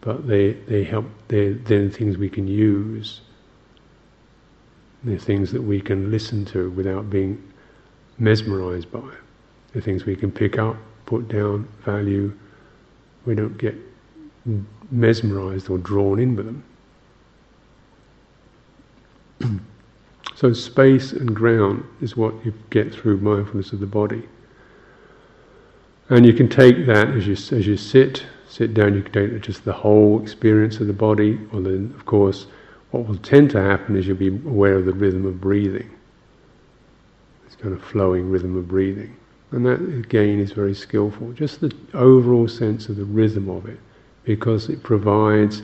but 0.00 0.26
they, 0.26 0.52
they 0.52 0.84
help, 0.84 1.04
they're, 1.28 1.54
they're 1.54 1.90
things 1.90 2.16
we 2.16 2.30
can 2.30 2.48
use 2.48 3.20
they're 5.06 5.18
things 5.18 5.52
that 5.52 5.62
we 5.62 5.80
can 5.80 6.10
listen 6.10 6.44
to 6.44 6.70
without 6.70 7.08
being 7.08 7.42
mesmerized 8.18 8.90
by. 8.90 9.08
They're 9.76 9.82
things 9.82 10.06
we 10.06 10.16
can 10.16 10.32
pick 10.32 10.56
up, 10.58 10.74
put 11.04 11.28
down, 11.28 11.68
value. 11.84 12.32
We 13.26 13.34
don't 13.34 13.58
get 13.58 13.74
mesmerized 14.90 15.68
or 15.68 15.76
drawn 15.76 16.18
in 16.18 16.34
with 16.34 16.46
them. 19.38 19.60
so 20.34 20.54
space 20.54 21.12
and 21.12 21.36
ground 21.36 21.84
is 22.00 22.16
what 22.16 22.32
you 22.42 22.54
get 22.70 22.90
through 22.90 23.18
mindfulness 23.18 23.74
of 23.74 23.80
the 23.80 23.86
body. 23.86 24.26
And 26.08 26.24
you 26.24 26.32
can 26.32 26.48
take 26.48 26.86
that 26.86 27.08
as 27.08 27.26
you 27.26 27.34
as 27.34 27.66
you 27.66 27.76
sit, 27.76 28.24
sit 28.48 28.72
down. 28.72 28.94
You 28.94 29.02
can 29.02 29.12
take 29.12 29.42
just 29.42 29.66
the 29.66 29.74
whole 29.74 30.22
experience 30.22 30.80
of 30.80 30.86
the 30.86 30.94
body, 30.94 31.38
or 31.52 31.60
then, 31.60 31.92
of 31.94 32.06
course, 32.06 32.46
what 32.92 33.06
will 33.06 33.18
tend 33.18 33.50
to 33.50 33.60
happen 33.60 33.94
is 33.94 34.06
you'll 34.06 34.16
be 34.16 34.28
aware 34.28 34.76
of 34.76 34.86
the 34.86 34.94
rhythm 34.94 35.26
of 35.26 35.38
breathing. 35.38 35.90
It's 37.44 37.56
kind 37.56 37.74
of 37.74 37.84
flowing 37.84 38.30
rhythm 38.30 38.56
of 38.56 38.66
breathing. 38.68 39.14
And 39.56 39.64
that 39.64 39.80
again 39.80 40.38
is 40.38 40.52
very 40.52 40.74
skillful. 40.74 41.32
Just 41.32 41.62
the 41.62 41.74
overall 41.94 42.46
sense 42.46 42.90
of 42.90 42.96
the 42.96 43.06
rhythm 43.06 43.48
of 43.48 43.64
it, 43.64 43.80
because 44.22 44.68
it 44.68 44.82
provides 44.82 45.62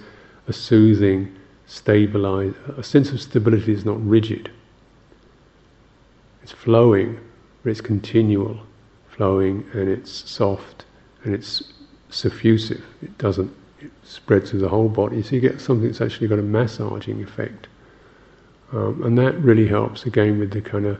a 0.48 0.52
soothing, 0.54 1.36
stabilized, 1.66 2.56
a 2.78 2.82
sense 2.82 3.10
of 3.12 3.20
stability 3.20 3.70
is 3.70 3.84
not 3.84 4.02
rigid. 4.02 4.50
It's 6.42 6.52
flowing, 6.52 7.20
but 7.62 7.68
it's 7.68 7.82
continual, 7.82 8.60
flowing, 9.10 9.62
and 9.74 9.90
it's 9.90 10.10
soft, 10.10 10.86
and 11.24 11.34
it's 11.34 11.62
suffusive. 12.10 12.80
It 13.02 13.18
doesn't 13.18 13.54
it 13.80 13.90
spreads 14.04 14.52
through 14.52 14.60
the 14.60 14.70
whole 14.70 14.88
body. 14.88 15.22
So 15.22 15.34
you 15.34 15.42
get 15.42 15.60
something 15.60 15.86
that's 15.86 16.00
actually 16.00 16.28
got 16.28 16.38
a 16.38 16.42
massaging 16.42 17.22
effect. 17.22 17.66
Um, 18.72 19.02
and 19.04 19.18
that 19.18 19.38
really 19.38 19.68
helps 19.68 20.06
again 20.06 20.38
with 20.38 20.50
the 20.50 20.62
kind 20.62 20.86
of 20.86 20.98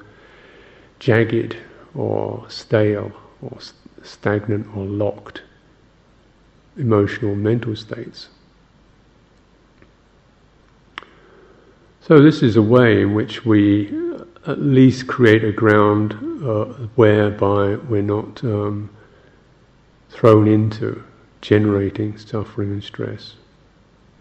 jagged 0.98 1.56
or 1.94 2.48
stale 2.48 3.12
or 3.42 3.58
stagnant 4.02 4.66
or 4.76 4.84
locked 4.84 5.42
emotional 6.76 7.34
mental 7.34 7.76
states. 7.76 8.28
So, 12.00 12.20
this 12.20 12.42
is 12.42 12.56
a 12.56 12.62
way 12.62 13.02
in 13.02 13.14
which 13.14 13.44
we 13.44 13.86
at 14.46 14.60
least 14.60 15.06
create 15.06 15.44
a 15.44 15.52
ground 15.52 16.14
uh, 16.44 16.64
whereby 16.96 17.76
we're 17.76 18.02
not 18.02 18.42
um, 18.42 18.90
thrown 20.10 20.48
into 20.48 21.02
generating 21.40 22.18
suffering 22.18 22.72
and 22.72 22.82
stress. 22.82 23.34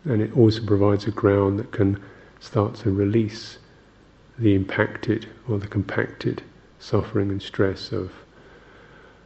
And 0.06 0.22
it 0.22 0.36
also 0.38 0.64
provides 0.64 1.08
a 1.08 1.12
ground 1.12 1.60
that 1.60 1.72
can 1.72 2.02
start 2.40 2.76
to 2.76 2.92
release 2.92 3.58
the 4.38 4.56
impacted 4.56 5.28
or 5.48 5.58
the 5.60 5.68
compacted 5.68 6.44
suffering 6.82 7.30
and 7.30 7.42
stress 7.42 7.92
of 7.92 8.12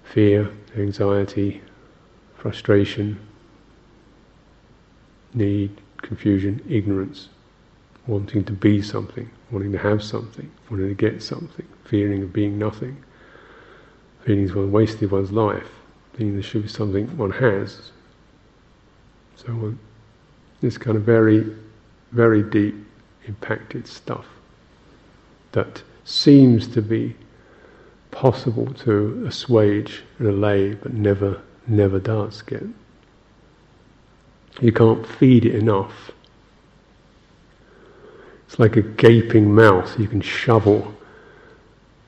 fear, 0.04 0.52
anxiety, 0.78 1.62
frustration, 2.38 3.18
need, 5.34 5.72
confusion, 6.02 6.62
ignorance, 6.70 7.30
wanting 8.08 8.44
to 8.44 8.52
be 8.52 8.82
something, 8.82 9.30
wanting 9.52 9.72
to 9.72 9.78
have 9.78 10.04
something, 10.04 10.52
wanting 10.70 10.90
to 10.90 10.94
get 10.94 11.24
something, 11.24 11.66
fearing 11.86 12.22
of 12.24 12.34
being 12.34 12.60
nothing, 12.60 13.02
feelings 14.26 14.54
one 14.54 14.72
wasted 14.72 15.10
one's 15.10 15.32
life, 15.32 15.70
thinking 16.14 16.34
there 16.34 16.44
should 16.44 16.64
be 16.64 16.68
something 16.68 17.08
one 17.18 17.32
has, 17.32 17.92
so 19.38 19.48
on. 19.48 19.80
This 20.62 20.78
kind 20.78 20.98
of 20.98 21.04
very, 21.04 21.56
very 22.12 22.44
deep, 22.44 22.76
impacted 23.28 23.88
stuff 23.88 24.26
that 25.54 25.82
seems 26.04 26.68
to 26.68 26.82
be 26.82 27.16
possible 28.16 28.74
to 28.74 29.26
assuage 29.28 30.02
and 30.20 30.30
allay, 30.30 30.74
but 30.74 30.94
never, 30.94 31.42
never 31.68 32.00
does 32.00 32.42
get. 32.42 32.64
You 34.62 34.72
can't 34.72 35.06
feed 35.06 35.46
it 35.46 35.54
enough. 35.54 36.12
It's 38.48 38.58
like 38.58 38.78
a 38.78 38.82
gaping 38.82 39.54
mouth. 39.54 40.00
You 40.00 40.08
can 40.08 40.22
shovel 40.22 40.96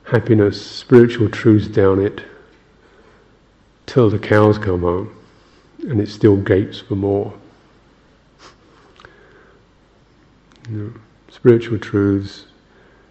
happiness, 0.04 0.64
spiritual 0.64 1.28
truths 1.28 1.68
down 1.68 2.00
it 2.00 2.24
till 3.84 4.08
the 4.08 4.18
cows 4.18 4.56
come 4.56 4.80
home 4.80 5.14
and 5.80 6.00
it 6.00 6.08
still 6.08 6.36
gapes 6.38 6.80
for 6.80 6.96
more. 6.96 7.34
You 10.70 10.76
know, 10.76 10.92
spiritual 11.30 11.78
truths, 11.78 12.46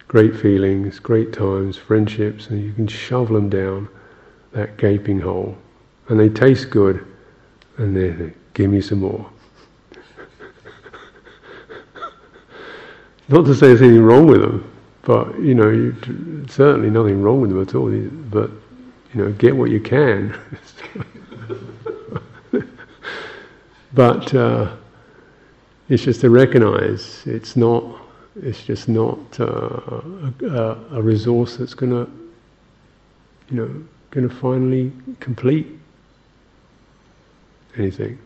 great 0.07 0.35
feelings, 0.35 0.99
great 0.99 1.33
times, 1.33 1.75
friendships, 1.77 2.47
and 2.47 2.63
you 2.63 2.71
can 2.73 2.87
shovel 2.87 3.35
them 3.35 3.49
down 3.49 3.89
that 4.53 4.77
gaping 4.77 5.19
hole. 5.19 5.57
And 6.07 6.19
they 6.19 6.29
taste 6.29 6.69
good, 6.69 7.05
and 7.77 7.95
they 7.95 8.33
give 8.53 8.71
me 8.71 8.81
some 8.81 8.99
more. 8.99 9.29
Not 13.27 13.45
to 13.45 13.53
say 13.53 13.67
there's 13.67 13.81
anything 13.81 14.03
wrong 14.03 14.25
with 14.27 14.41
them, 14.41 14.71
but 15.01 15.37
you 15.39 15.53
know, 15.53 15.69
you, 15.69 15.95
certainly 16.49 16.89
nothing 16.89 17.21
wrong 17.21 17.41
with 17.41 17.49
them 17.49 17.61
at 17.61 17.75
all. 17.75 17.89
But 18.29 18.49
you 19.13 19.23
know, 19.23 19.31
get 19.33 19.55
what 19.55 19.69
you 19.69 19.81
can. 19.81 20.37
but 23.93 24.33
uh, 24.33 24.73
it's 25.89 26.03
just 26.03 26.21
to 26.21 26.29
recognize 26.29 27.23
it's 27.25 27.57
not. 27.57 28.06
It's 28.41 28.63
just 28.63 28.88
not 28.88 29.39
uh, 29.39 30.02
a, 30.41 30.78
a, 30.91 31.02
resource 31.02 31.58
that's 31.58 31.73
going 31.73 31.91
to, 31.91 32.12
you 33.50 33.58
know, 33.58 33.84
going 34.12 34.28
to 34.28 34.36
finally 34.36 34.91
complete 35.19 35.67
anything. 37.78 38.19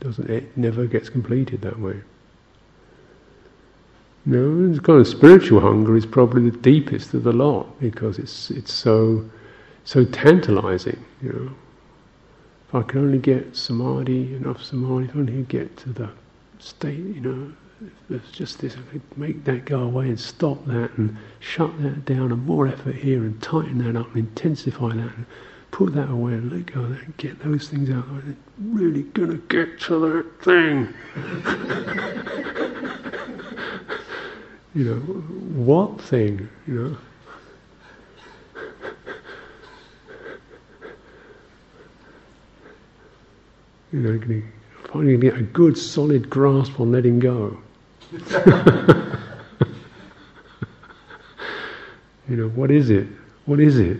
Doesn't 0.00 0.30
it 0.30 0.56
never 0.56 0.86
gets 0.86 1.08
completed 1.08 1.60
that 1.62 1.78
way. 1.78 2.00
No, 4.24 4.68
this 4.68 4.80
kind 4.80 5.00
of 5.00 5.06
spiritual 5.06 5.60
hunger 5.60 5.96
is 5.96 6.04
probably 6.04 6.50
the 6.50 6.58
deepest 6.58 7.14
of 7.14 7.22
the 7.22 7.32
lot 7.32 7.78
because 7.80 8.18
it's 8.18 8.50
it's 8.50 8.72
so 8.72 9.24
so 9.84 10.04
tantalizing, 10.04 11.04
you 11.22 11.32
know. 11.32 11.50
If 12.68 12.74
I 12.74 12.82
could 12.82 12.98
only 12.98 13.18
get 13.18 13.56
samadhi, 13.56 14.34
enough 14.34 14.62
samadhi, 14.62 15.04
if 15.04 15.14
I 15.14 15.18
only 15.20 15.42
get 15.44 15.76
to 15.78 15.92
the 15.92 16.10
state, 16.58 16.98
you 16.98 17.20
know, 17.20 17.52
it's 18.08 18.30
just 18.30 18.60
this, 18.60 18.74
if 18.74 18.92
we 18.92 19.00
make 19.16 19.44
that 19.44 19.64
go 19.64 19.80
away 19.80 20.08
and 20.08 20.18
stop 20.18 20.64
that 20.66 20.90
and 20.96 21.16
shut 21.40 21.80
that 21.82 22.04
down 22.04 22.32
and 22.32 22.46
more 22.46 22.66
effort 22.66 22.94
here 22.94 23.18
and 23.18 23.40
tighten 23.42 23.78
that 23.78 23.98
up 23.98 24.06
and 24.14 24.28
intensify 24.28 24.88
that 24.88 25.14
and 25.14 25.26
put 25.72 25.92
that 25.94 26.10
away 26.10 26.32
and 26.32 26.50
let 26.50 26.72
go 26.72 26.80
of 26.80 26.90
that 26.90 27.02
and 27.02 27.16
get 27.18 27.38
those 27.40 27.68
things 27.68 27.90
out. 27.90 28.04
I'm 28.08 28.36
really 28.58 29.02
gonna 29.02 29.36
get 29.36 29.78
to 29.82 29.98
that 29.98 30.42
thing. 30.42 30.94
you 34.74 34.84
know, 34.84 35.00
what 35.00 36.00
thing? 36.00 36.48
You 36.66 36.74
know. 36.74 36.96
You 43.92 44.00
know, 44.00 44.42
finally 44.92 45.16
get 45.16 45.36
a 45.36 45.42
good 45.42 45.78
solid 45.78 46.28
grasp 46.28 46.80
on 46.80 46.92
letting 46.92 47.18
go. 47.18 47.56
you 52.28 52.36
know, 52.36 52.48
what 52.50 52.70
is 52.70 52.90
it? 52.90 53.08
What 53.46 53.60
is 53.60 53.78
it? 53.78 53.98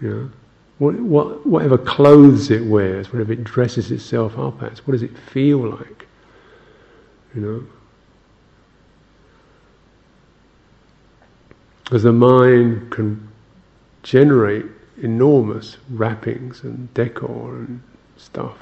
You 0.00 0.10
know, 0.10 0.30
what, 0.78 0.94
what, 0.94 1.46
whatever 1.46 1.76
clothes 1.76 2.50
it 2.50 2.64
wears, 2.64 3.12
whatever 3.12 3.32
it 3.32 3.44
dresses 3.44 3.90
itself 3.90 4.38
up 4.38 4.62
as, 4.62 4.86
what 4.86 4.92
does 4.92 5.02
it 5.02 5.16
feel 5.16 5.58
like? 5.58 6.06
You 7.34 7.40
know? 7.40 7.66
Because 11.84 12.02
the 12.02 12.12
mind 12.12 12.90
can 12.90 13.28
generate 14.02 14.66
enormous 15.02 15.78
wrappings 15.90 16.62
and 16.62 16.92
decor 16.94 17.56
and 17.56 17.82
stuff. 18.16 18.56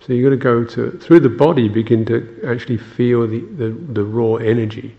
So 0.00 0.14
you've 0.14 0.24
got 0.24 0.30
to 0.30 0.36
go 0.36 0.64
to, 0.64 0.98
through 0.98 1.20
the 1.20 1.28
body, 1.28 1.68
begin 1.68 2.04
to 2.06 2.40
actually 2.46 2.78
feel 2.78 3.26
the, 3.26 3.40
the, 3.40 3.68
the 3.68 4.04
raw 4.04 4.36
energy 4.36 4.96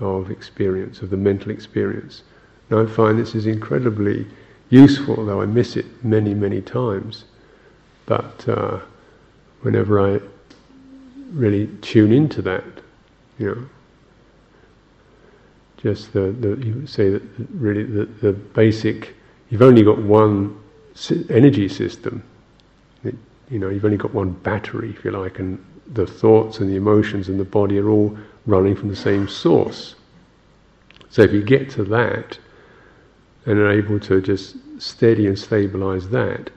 of 0.00 0.30
experience, 0.30 1.02
of 1.02 1.10
the 1.10 1.16
mental 1.16 1.50
experience. 1.50 2.22
And 2.70 2.80
I 2.80 2.90
find 2.90 3.18
this 3.18 3.34
is 3.34 3.46
incredibly 3.46 4.26
useful, 4.70 5.24
though 5.24 5.42
I 5.42 5.46
miss 5.46 5.76
it 5.76 5.86
many, 6.02 6.32
many 6.32 6.62
times. 6.62 7.24
But 8.06 8.48
uh, 8.48 8.80
whenever 9.60 10.00
I 10.00 10.20
really 11.32 11.66
tune 11.82 12.12
into 12.12 12.40
that, 12.42 12.64
you 13.38 13.46
know, 13.54 13.68
just 15.76 16.14
the, 16.14 16.32
the 16.32 16.56
you 16.64 16.86
say 16.86 17.10
that 17.10 17.22
really 17.50 17.84
the, 17.84 18.06
the 18.06 18.32
basic, 18.32 19.14
you've 19.50 19.62
only 19.62 19.82
got 19.82 19.98
one 19.98 20.58
energy 21.28 21.68
system 21.68 22.22
you 23.50 23.58
know, 23.58 23.68
you've 23.68 23.84
only 23.84 23.96
got 23.96 24.14
one 24.14 24.32
battery, 24.32 24.90
if 24.90 25.04
you 25.04 25.10
like, 25.10 25.38
and 25.38 25.64
the 25.92 26.06
thoughts 26.06 26.58
and 26.58 26.68
the 26.68 26.76
emotions 26.76 27.28
and 27.28 27.38
the 27.38 27.44
body 27.44 27.78
are 27.78 27.88
all 27.88 28.16
running 28.46 28.74
from 28.74 28.88
the 28.88 28.96
same 28.96 29.28
source. 29.28 29.94
So 31.10 31.22
if 31.22 31.32
you 31.32 31.42
get 31.42 31.70
to 31.70 31.84
that 31.84 32.38
and 33.46 33.58
are 33.58 33.70
able 33.70 34.00
to 34.00 34.20
just 34.20 34.56
steady 34.78 35.26
and 35.26 35.38
stabilize 35.38 36.08
that, 36.10 36.50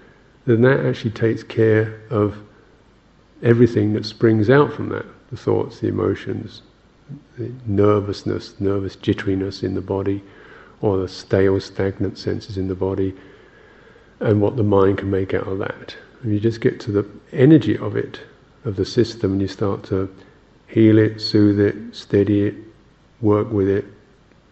then 0.45 0.61
that 0.61 0.85
actually 0.85 1.11
takes 1.11 1.43
care 1.43 2.01
of 2.09 2.37
everything 3.43 3.93
that 3.93 4.05
springs 4.05 4.49
out 4.49 4.73
from 4.73 4.89
that 4.89 5.05
the 5.29 5.37
thoughts, 5.37 5.79
the 5.79 5.87
emotions, 5.87 6.63
the 7.37 7.51
nervousness, 7.67 8.59
nervous 8.59 8.95
jitteriness 8.95 9.63
in 9.63 9.75
the 9.75 9.81
body, 9.81 10.23
or 10.81 10.97
the 10.97 11.07
stale, 11.07 11.59
stagnant 11.59 12.17
senses 12.17 12.57
in 12.57 12.67
the 12.67 12.75
body, 12.75 13.13
and 14.19 14.41
what 14.41 14.55
the 14.55 14.63
mind 14.63 14.97
can 14.97 15.11
make 15.11 15.35
out 15.35 15.47
of 15.47 15.59
that. 15.59 15.95
You 16.23 16.39
just 16.39 16.61
get 16.61 16.79
to 16.81 16.91
the 16.91 17.05
energy 17.31 17.77
of 17.77 17.95
it, 17.95 18.19
of 18.65 18.75
the 18.75 18.85
system, 18.85 19.33
and 19.33 19.41
you 19.41 19.47
start 19.47 19.83
to 19.85 20.13
heal 20.67 20.97
it, 20.97 21.19
soothe 21.19 21.59
it, 21.59 21.95
steady 21.95 22.43
it, 22.43 22.55
work 23.21 23.51
with 23.51 23.67
it, 23.67 23.85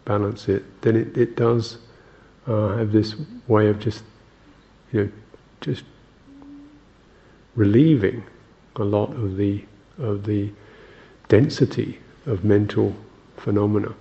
balance 0.06 0.48
it, 0.48 0.64
then 0.82 0.96
it, 0.96 1.18
it 1.18 1.36
does 1.36 1.78
uh, 2.48 2.78
have 2.78 2.92
this 2.92 3.16
way 3.48 3.68
of 3.68 3.80
just, 3.80 4.04
you 4.92 5.04
know, 5.04 5.12
just 5.62 5.84
relieving 7.56 8.24
a 8.78 8.84
lot 8.84 9.12
of 9.14 9.38
the 9.38 9.64
of 9.98 10.26
the 10.26 10.52
density 11.28 12.00
of 12.28 12.44
mental 12.44 12.96
phenomena 13.36 13.94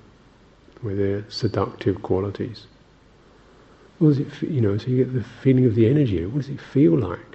with 0.82 0.98
their 0.98 1.24
seductive 1.30 2.02
qualities. 2.02 2.66
What 3.98 4.08
does 4.08 4.18
it, 4.18 4.42
you 4.42 4.60
know, 4.60 4.76
so 4.76 4.88
you 4.88 5.04
get 5.04 5.14
the 5.14 5.24
feeling 5.24 5.64
of 5.64 5.74
the 5.74 5.88
energy. 5.88 6.24
What 6.26 6.42
does 6.42 6.50
it 6.50 6.60
feel 6.60 6.98
like? 6.98 7.25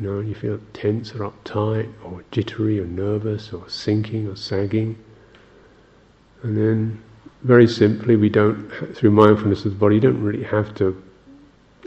You 0.00 0.06
know, 0.06 0.20
you 0.20 0.34
feel 0.34 0.58
tense 0.72 1.14
or 1.14 1.30
uptight 1.30 1.92
or 2.02 2.24
jittery 2.30 2.80
or 2.80 2.86
nervous 2.86 3.52
or 3.52 3.68
sinking 3.68 4.28
or 4.28 4.34
sagging. 4.34 4.96
And 6.42 6.56
then, 6.56 7.02
very 7.42 7.68
simply, 7.68 8.16
we 8.16 8.30
don't, 8.30 8.70
through 8.96 9.10
mindfulness 9.10 9.66
of 9.66 9.72
the 9.72 9.78
body, 9.78 9.96
you 9.96 10.00
don't 10.00 10.22
really 10.22 10.44
have 10.44 10.74
to 10.76 11.02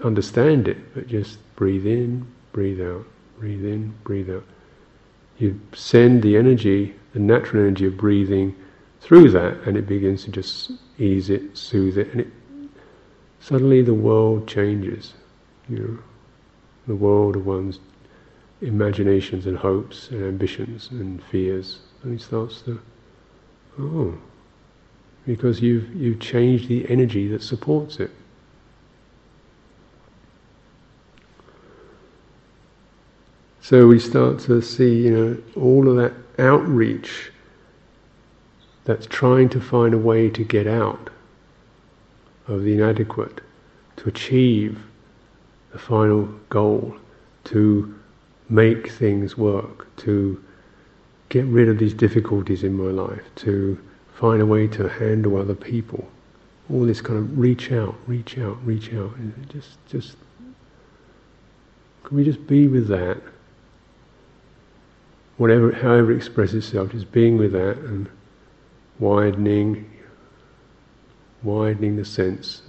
understand 0.04 0.68
it, 0.68 0.94
but 0.94 1.08
just 1.08 1.40
breathe 1.56 1.88
in, 1.88 2.28
breathe 2.52 2.82
out, 2.82 3.04
breathe 3.40 3.66
in, 3.66 3.96
breathe 4.04 4.30
out. 4.30 4.44
You 5.40 5.60
send 5.74 6.22
the 6.22 6.38
energy, 6.38 6.94
the 7.14 7.20
natural 7.20 7.64
energy 7.64 7.88
of 7.88 7.98
breathing 7.98 8.56
through 9.02 9.32
that, 9.32 9.58
and 9.66 9.76
it 9.76 9.88
begins 9.88 10.24
to 10.26 10.32
just 10.32 10.74
ease 11.00 11.32
it, 11.32 11.58
soothe 11.58 11.98
it, 11.98 12.12
and 12.12 12.22
it 12.22 12.28
suddenly 13.40 13.82
the 13.82 13.96
world 13.96 14.48
changes. 14.48 15.14
You 15.68 15.80
know, 15.80 16.00
the 16.86 16.96
world 16.96 17.36
of 17.36 17.48
one's 17.48 17.80
imaginations 18.64 19.46
and 19.46 19.58
hopes 19.58 20.10
and 20.10 20.24
ambitions 20.24 20.90
and 20.92 21.22
fears. 21.26 21.80
And 22.04 22.14
he 22.14 22.24
starts 22.24 22.62
to, 22.64 22.82
oh, 23.80 24.18
because 25.26 25.62
you've, 25.62 25.94
you've 25.96 26.20
changed 26.20 26.68
the 26.68 26.90
energy 26.90 27.28
that 27.30 27.42
supports 27.42 28.00
it. 28.00 28.12
So 33.62 33.88
we 33.88 33.98
start 33.98 34.40
to 34.42 34.62
see, 34.62 35.04
you 35.04 35.12
know, 35.12 35.38
all 35.56 35.88
of 35.88 35.96
that 35.96 36.14
outreach 36.38 37.32
that's 38.84 39.06
trying 39.06 39.48
to 39.50 39.62
find 39.62 39.94
a 39.94 39.98
way 39.98 40.30
to 40.30 40.44
get 40.44 40.68
out 40.68 41.10
of 42.48 42.64
the 42.64 42.74
inadequate, 42.74 43.40
to 43.96 44.10
achieve 44.10 44.78
the 45.72 45.80
final 45.80 46.26
goal, 46.50 46.94
to 47.46 47.98
make 48.50 48.92
things 48.92 49.38
work, 49.38 49.88
to 49.98 50.44
get 51.30 51.46
rid 51.46 51.70
of 51.70 51.80
these 51.80 51.94
difficulties 51.94 52.64
in 52.64 52.74
my 52.74 52.92
life, 52.92 53.24
to 53.36 53.80
find 54.14 54.42
a 54.42 54.46
way 54.46 54.68
to 54.68 54.88
handle 54.88 55.38
other 55.38 55.56
people. 55.56 56.08
All 56.72 56.86
this 56.86 57.02
kind 57.02 57.20
of 57.20 57.38
reach 57.38 57.72
out, 57.72 57.96
reach 58.08 58.38
out, 58.38 58.58
reach 58.66 58.94
out. 58.94 59.12
Just, 59.50 59.78
just, 59.88 60.18
can 62.04 62.18
we 62.18 62.24
just 62.24 62.46
be 62.48 62.68
with 62.68 62.88
that? 62.88 63.22
Whatever, 65.38 65.72
however 65.72 66.12
it 66.12 66.18
expresses 66.18 66.66
itself, 66.66 66.92
just 66.92 67.12
being 67.12 67.38
with 67.38 67.54
that 67.54 67.78
and 67.78 68.08
widening, 69.00 69.90
widening 71.42 71.96
the 71.96 72.06
sense. 72.06 72.62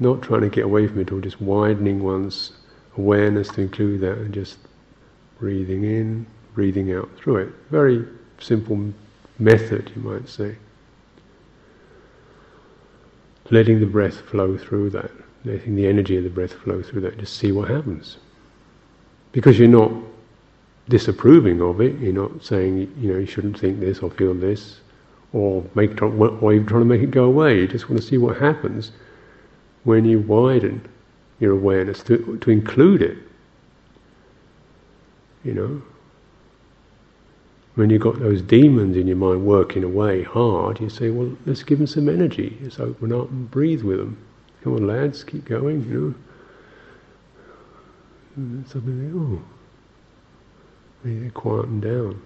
Not 0.00 0.22
trying 0.22 0.40
to 0.40 0.48
get 0.48 0.64
away 0.64 0.88
from 0.88 1.00
it 1.00 1.12
all, 1.12 1.20
just 1.20 1.40
widening 1.40 2.02
one's 2.02 2.52
awareness 2.96 3.48
to 3.48 3.60
include 3.60 4.00
that 4.00 4.18
and 4.18 4.32
just 4.32 4.58
breathing 5.38 5.84
in, 5.84 6.26
breathing 6.54 6.92
out 6.92 7.10
through 7.16 7.36
it. 7.36 7.48
Very 7.70 8.06
simple 8.38 8.92
method, 9.38 9.90
you 9.94 10.02
might 10.02 10.28
say. 10.28 10.56
Letting 13.50 13.80
the 13.80 13.86
breath 13.86 14.20
flow 14.20 14.56
through 14.56 14.90
that, 14.90 15.10
letting 15.44 15.74
the 15.74 15.86
energy 15.86 16.16
of 16.16 16.24
the 16.24 16.30
breath 16.30 16.52
flow 16.52 16.82
through 16.82 17.02
that, 17.02 17.18
just 17.18 17.36
see 17.36 17.52
what 17.52 17.68
happens. 17.68 18.18
Because 19.32 19.58
you're 19.58 19.68
not 19.68 19.90
disapproving 20.88 21.60
of 21.60 21.80
it, 21.80 21.98
you're 21.98 22.12
not 22.12 22.44
saying, 22.44 22.92
you 22.98 23.12
know, 23.12 23.18
you 23.18 23.26
shouldn't 23.26 23.58
think 23.58 23.80
this 23.80 24.00
or 24.00 24.10
feel 24.10 24.34
this, 24.34 24.80
or 25.32 25.64
make 25.74 26.00
or 26.02 26.52
even 26.52 26.66
trying 26.66 26.82
to 26.82 26.86
make 26.86 27.02
it 27.02 27.10
go 27.10 27.24
away. 27.24 27.60
You 27.60 27.66
just 27.66 27.88
want 27.88 28.00
to 28.00 28.06
see 28.06 28.18
what 28.18 28.36
happens 28.36 28.92
when 29.84 30.04
you 30.04 30.20
widen 30.20 30.86
your 31.42 31.52
awareness, 31.52 32.02
to, 32.04 32.38
to 32.40 32.50
include 32.50 33.02
it. 33.02 33.18
You 35.42 35.54
know? 35.54 35.82
When 37.74 37.90
you've 37.90 38.02
got 38.02 38.20
those 38.20 38.40
demons 38.42 38.96
in 38.96 39.08
your 39.08 39.16
mind 39.16 39.44
working 39.44 39.82
away 39.82 40.22
hard, 40.22 40.80
you 40.80 40.88
say, 40.88 41.10
well, 41.10 41.36
let's 41.44 41.64
give 41.64 41.78
them 41.78 41.88
some 41.88 42.08
energy. 42.08 42.56
Let's 42.62 42.78
open 42.78 43.12
up 43.12 43.28
and 43.30 43.50
breathe 43.50 43.82
with 43.82 43.98
them. 43.98 44.24
Come 44.62 44.74
on, 44.74 44.86
lads, 44.86 45.24
keep 45.24 45.44
going, 45.44 45.82
you 45.88 45.98
know. 45.98 46.14
And 48.36 48.68
suddenly, 48.68 49.10
oh, 49.18 49.42
maybe 51.02 51.24
they 51.24 51.30
quieten 51.30 51.80
down. 51.80 52.22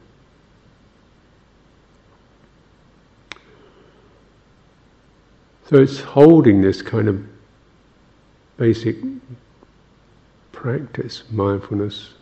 So 5.70 5.78
it's 5.78 6.00
holding 6.00 6.60
this 6.60 6.82
kind 6.82 7.08
of 7.08 7.26
basic 8.56 8.96
practice, 10.52 11.22
mindfulness, 11.30 12.14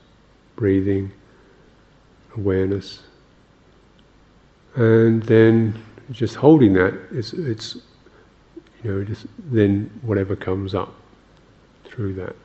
breathing, 0.56 1.12
awareness. 2.36 3.00
And 4.74 5.22
then 5.22 5.80
just 6.10 6.34
holding 6.34 6.72
that, 6.74 6.94
it's, 7.12 7.32
it's 7.32 7.76
you 8.82 8.90
know, 8.90 9.04
just 9.04 9.26
then 9.38 9.90
whatever 10.02 10.36
comes 10.36 10.74
up 10.74 10.94
through 11.84 12.14
that. 12.14 12.36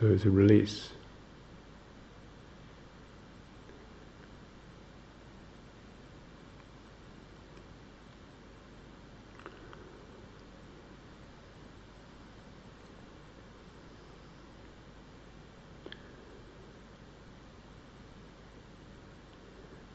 So 0.00 0.06
it's 0.06 0.24
a 0.24 0.30
release. 0.30 0.90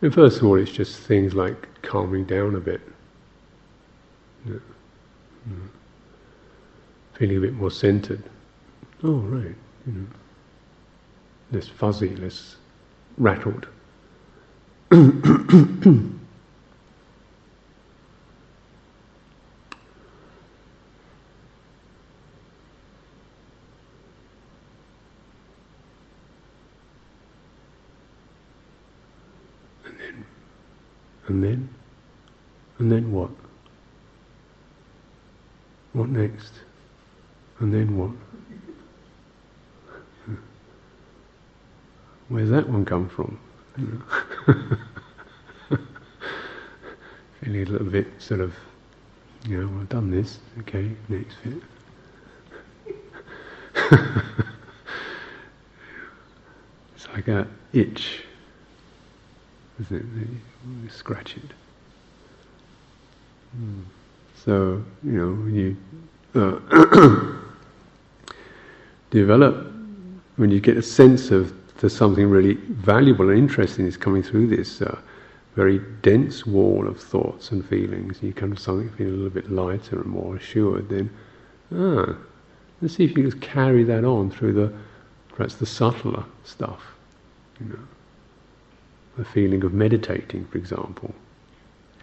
And 0.05 0.13
first 0.13 0.37
of 0.37 0.43
all, 0.45 0.53
it's 0.53 0.69
just 0.69 0.99
things 0.99 1.33
like 1.33 1.81
calming 1.81 2.25
down 2.25 2.53
a 2.53 2.59
bit. 2.59 2.79
Yeah. 4.45 4.57
Mm. 5.49 5.67
Feeling 7.13 7.37
a 7.37 7.39
bit 7.39 7.53
more 7.55 7.71
centered. 7.71 8.21
Oh, 9.03 9.15
right. 9.15 9.55
You 9.87 9.93
know. 9.93 10.05
Less 11.51 11.67
fuzzy, 11.67 12.15
less 12.17 12.57
rattled. 13.17 13.65
And 31.27 31.43
then? 31.43 31.69
And 32.77 32.91
then 32.91 33.11
what? 33.11 33.31
What 35.93 36.09
next? 36.09 36.53
And 37.59 37.73
then 37.73 37.97
what? 37.97 38.11
Where's 42.27 42.49
that 42.49 42.67
one 42.67 42.85
come 42.85 43.07
from? 43.07 43.39
Feeling 47.39 47.61
a 47.61 47.65
little 47.65 47.87
bit 47.87 48.07
sort 48.17 48.41
of, 48.41 48.55
you 49.47 49.61
know, 49.61 49.79
I've 49.79 49.89
done 49.89 50.09
this, 50.09 50.39
okay, 50.59 50.91
next 51.07 51.35
bit. 51.43 51.61
it's 56.95 57.07
like 57.13 57.27
a 57.27 57.47
itch 57.73 58.23
isn't 59.79 59.97
it? 59.97 60.27
You 60.83 60.89
scratch 60.89 61.37
it. 61.37 61.51
Mm. 63.59 63.83
So, 64.35 64.83
you 65.03 65.11
know, 65.11 65.27
when 65.33 65.55
you 65.55 65.77
uh, 66.35 67.37
develop, 69.09 69.71
when 70.35 70.51
you 70.51 70.59
get 70.59 70.77
a 70.77 70.81
sense 70.81 71.31
of 71.31 71.53
there's 71.77 71.95
something 71.95 72.29
really 72.29 72.53
valuable 72.53 73.29
and 73.29 73.37
interesting 73.37 73.85
is 73.85 73.97
coming 73.97 74.23
through 74.23 74.47
this 74.47 74.81
uh, 74.81 74.97
very 75.55 75.79
dense 76.01 76.45
wall 76.45 76.87
of 76.87 76.99
thoughts 76.99 77.51
and 77.51 77.67
feelings, 77.67 78.21
you 78.21 78.33
come 78.33 78.55
to 78.55 78.61
something 78.61 78.89
feel 78.91 79.07
a 79.07 79.11
little 79.11 79.29
bit 79.29 79.51
lighter 79.51 80.01
and 80.01 80.05
more 80.05 80.35
assured, 80.35 80.89
then, 80.89 81.09
ah, 81.73 82.15
let's 82.81 82.95
see 82.95 83.03
if 83.03 83.17
you 83.17 83.23
just 83.23 83.41
carry 83.41 83.83
that 83.83 84.05
on 84.05 84.29
through 84.29 84.53
the, 84.53 84.73
perhaps 85.29 85.55
the 85.55 85.65
subtler 85.65 86.23
stuff, 86.43 86.81
you 87.59 87.67
know 87.67 87.79
the 89.17 89.25
feeling 89.25 89.63
of 89.63 89.73
meditating, 89.73 90.45
for 90.45 90.57
example. 90.57 91.13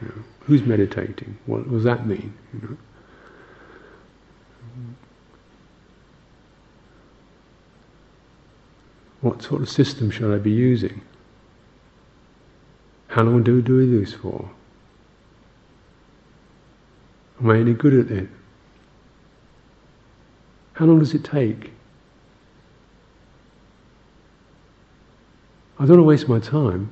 You 0.00 0.08
know, 0.08 0.14
who's 0.40 0.62
meditating? 0.62 1.38
What 1.46 1.70
does 1.70 1.84
that 1.84 2.06
mean? 2.06 2.32
You 2.54 2.60
know? 2.68 2.76
What 9.20 9.42
sort 9.42 9.62
of 9.62 9.68
system 9.68 10.10
should 10.10 10.34
I 10.34 10.38
be 10.38 10.50
using? 10.50 11.00
How 13.08 13.22
long 13.22 13.42
do 13.42 13.56
we 13.56 13.62
do 13.62 14.00
this 14.00 14.14
for? 14.14 14.50
Am 17.40 17.50
I 17.50 17.58
any 17.58 17.74
good 17.74 17.94
at 17.94 18.10
it? 18.10 18.28
How 20.72 20.86
long 20.86 20.98
does 20.98 21.14
it 21.14 21.22
take? 21.22 21.70
I 25.78 25.84
don't 25.84 25.90
want 25.90 25.98
to 25.98 26.04
waste 26.04 26.28
my 26.28 26.38
time. 26.38 26.90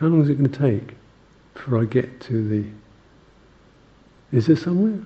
How 0.00 0.06
long 0.06 0.22
is 0.22 0.28
it 0.28 0.38
going 0.38 0.50
to 0.50 0.58
take 0.58 0.94
before 1.54 1.80
I 1.80 1.84
get 1.84 2.20
to 2.22 2.48
the. 2.48 2.64
Is 4.36 4.46
there 4.46 4.56
somewhere? 4.56 5.00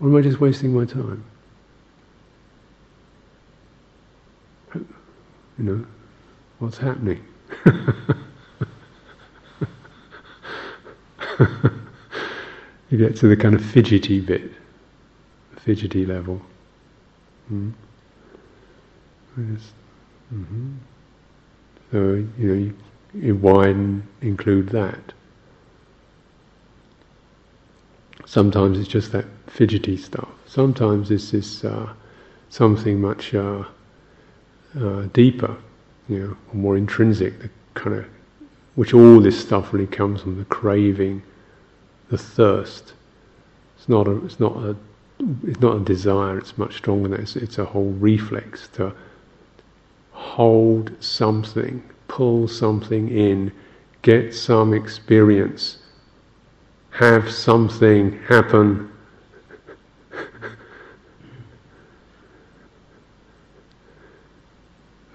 Or 0.00 0.08
am 0.08 0.16
I 0.16 0.20
just 0.20 0.40
wasting 0.40 0.74
my 0.74 0.84
time? 0.84 1.24
You 4.74 4.84
know, 5.58 5.86
what's 6.58 6.78
happening? 6.78 7.22
you 12.88 12.96
get 12.96 13.14
to 13.16 13.28
the 13.28 13.36
kind 13.36 13.54
of 13.54 13.62
fidgety 13.62 14.20
bit, 14.20 14.50
fidgety 15.58 16.06
level. 16.06 16.40
Mm. 17.52 17.74
Mm-hmm. 19.38 20.72
So, 21.92 21.98
you 21.98 22.48
know, 22.48 22.54
you 22.54 22.74
wine 23.14 24.06
include 24.20 24.68
that. 24.70 25.12
Sometimes 28.26 28.78
it's 28.78 28.88
just 28.88 29.12
that 29.12 29.24
fidgety 29.48 29.96
stuff. 29.96 30.28
Sometimes 30.46 31.10
it's 31.10 31.30
this 31.32 31.64
uh, 31.64 31.92
something 32.48 33.00
much 33.00 33.34
uh, 33.34 33.64
uh, 34.78 35.02
deeper, 35.12 35.56
you 36.08 36.18
know, 36.18 36.36
more 36.52 36.76
intrinsic, 36.76 37.40
the 37.40 37.50
kind 37.74 37.96
of 37.96 38.06
which 38.76 38.94
all 38.94 39.20
this 39.20 39.38
stuff 39.38 39.72
really 39.72 39.86
comes 39.86 40.22
from 40.22 40.38
the 40.38 40.44
craving, 40.44 41.22
the 42.08 42.18
thirst. 42.18 42.92
It's 43.76 43.88
not 43.88 44.06
a, 44.06 44.24
it's 44.24 44.38
not 44.38 44.56
a, 44.56 44.76
it's 45.44 45.60
not 45.60 45.76
a 45.76 45.80
desire. 45.80 46.38
It's 46.38 46.56
much 46.56 46.76
stronger 46.76 47.08
than 47.08 47.12
that. 47.12 47.20
It's, 47.20 47.36
it's 47.36 47.58
a 47.58 47.64
whole 47.64 47.90
reflex 47.92 48.68
to 48.74 48.94
hold 50.12 50.92
something 51.02 51.82
pull 52.10 52.48
something 52.48 53.08
in, 53.08 53.52
get 54.02 54.34
some 54.34 54.74
experience, 54.74 55.78
have 56.90 57.30
something 57.30 58.20
happen. 58.24 58.90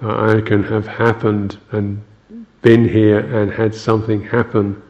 I 0.02 0.40
can 0.40 0.64
have 0.64 0.88
happened 0.88 1.60
and 1.72 2.02
been 2.62 2.88
here 2.88 3.20
and 3.20 3.52
had 3.52 3.76
something 3.76 4.24
happen 4.24 4.82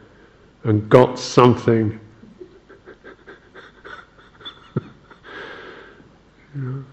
and 0.64 0.88
got 0.90 1.18
something. 1.18 2.00
you 6.56 6.86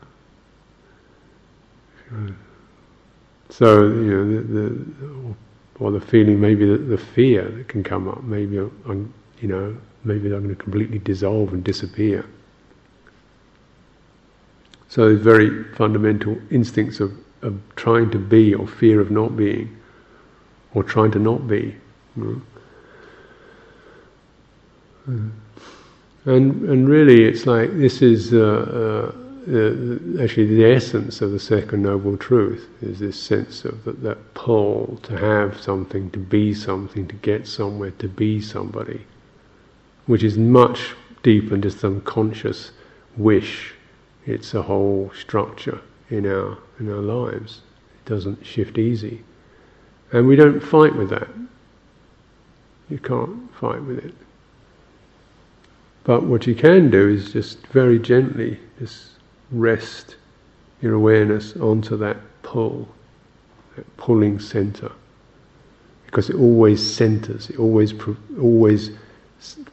know. 2.10 2.32
So 3.53 3.82
you 3.82 4.11
know, 4.11 4.24
the, 4.36 4.40
the, 4.40 5.34
or 5.78 5.90
the 5.90 6.00
feeling, 6.00 6.40
maybe 6.40 6.64
the, 6.64 6.78
the, 6.78 6.96
fear 6.96 7.44
that 7.50 7.68
can 7.68 7.84
come 7.84 8.09
up. 8.09 8.22
Maybe 8.22 8.57
I'm, 8.57 9.12
you 9.42 9.48
know, 9.48 9.76
maybe 10.05 10.32
I'm 10.32 10.44
going 10.44 10.48
to 10.48 10.55
completely 10.55 10.98
dissolve 10.98 11.53
and 11.53 11.62
disappear. 11.62 12.24
So 14.88 15.09
there's 15.09 15.20
very 15.20 15.64
fundamental 15.74 16.38
instincts 16.50 17.00
of, 17.00 17.12
of 17.42 17.61
trying 17.76 18.11
to 18.12 18.18
be 18.18 18.55
or 18.55 18.66
fear 18.66 19.03
of 19.03 19.11
not 19.11 19.36
being, 19.36 19.76
or 20.72 20.82
trying 20.82 21.11
to 21.11 21.18
not 21.18 21.46
be. 21.46 21.76
You 22.16 22.42
know? 25.07 25.30
And 26.24 26.62
and 26.64 26.88
really, 26.88 27.24
it's 27.24 27.44
like 27.44 27.76
this 27.76 28.00
is. 28.00 28.32
Uh, 28.32 29.12
uh, 29.12 29.21
uh, 29.49 30.22
actually 30.22 30.47
the 30.47 30.64
essence 30.64 31.20
of 31.20 31.32
the 31.32 31.40
second 31.40 31.82
noble 31.82 32.16
truth 32.16 32.68
is 32.80 33.01
this 33.01 33.20
sense 33.20 33.64
of 33.64 33.84
that, 33.84 34.03
that 34.03 34.34
pull 34.34 34.99
to 35.03 35.16
have 35.16 35.61
something, 35.61 36.11
to 36.11 36.18
be 36.18 36.55
something, 36.55 37.09
to 37.09 37.14
get 37.16 37.47
somewhere, 37.47 37.90
to 37.93 38.09
be 38.09 38.40
somebody, 38.40 39.05
which 40.07 40.22
is 40.22 40.38
much 40.38 40.95
deeper 41.22 41.51
than 41.51 41.62
just 41.62 41.80
some 41.80 42.01
conscious 42.03 42.70
wish. 43.16 43.74
It's 44.26 44.55
a 44.55 44.62
whole 44.62 45.11
structure 45.18 45.80
in 46.09 46.26
our 46.26 46.59
in 46.78 46.88
our 46.88 47.03
lives. 47.03 47.62
It 47.95 48.09
doesn't 48.09 48.47
shift 48.47 48.78
easy, 48.78 49.24
and 50.12 50.26
we 50.28 50.36
don't 50.36 50.61
fight 50.61 50.95
with 50.95 51.11
that. 51.11 51.28
You 52.88 52.99
can't 52.99 53.53
fight 53.55 53.82
with 53.82 53.99
it. 53.99 54.14
But 56.05 56.24
what 56.24 56.47
you 56.47 56.55
can 56.55 56.90
do 56.90 57.09
is 57.09 57.32
just 57.32 57.66
very 57.68 57.99
gently 57.99 58.59
just 58.78 59.11
rest 59.53 60.16
your 60.80 60.94
awareness 60.94 61.57
onto 61.57 61.96
that 61.98 62.16
pull, 62.42 62.88
that 63.76 63.96
pulling 63.96 64.38
center. 64.40 64.90
Because 66.07 66.28
it 66.28 66.36
always 66.36 66.94
centers, 66.94 67.48
it 67.48 67.59
always, 67.59 67.94
always 68.38 68.90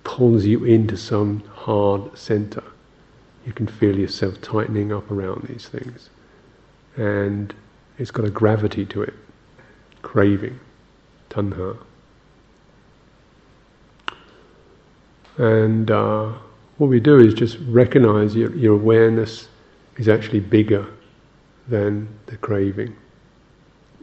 pulls 0.04 0.46
you 0.46 0.64
into 0.64 0.96
some 0.96 1.42
hard 1.54 2.18
center. 2.18 2.64
You 3.46 3.52
can 3.54 3.68
feel 3.68 3.98
yourself 3.98 4.40
tightening 4.42 4.94
up 4.94 5.10
around 5.12 5.48
these 5.48 5.68
things. 5.68 6.10
And 6.96 7.54
it's 7.98 8.12
got 8.12 8.26
a 8.26 8.30
gravity 8.30 8.86
to 8.86 9.02
it, 9.02 9.14
craving, 10.02 10.60
tanha. 11.30 11.78
And 15.38 15.90
uh, 15.90 16.34
what 16.78 16.88
we 16.88 17.00
do 17.00 17.18
is 17.20 17.34
just 17.34 17.58
recognize 17.68 18.36
your, 18.36 18.56
your 18.56 18.76
awareness 18.76 19.48
is 20.00 20.08
actually 20.08 20.39
bigger 20.39 20.88
than 21.68 22.08
the 22.26 22.38
craving. 22.38 22.95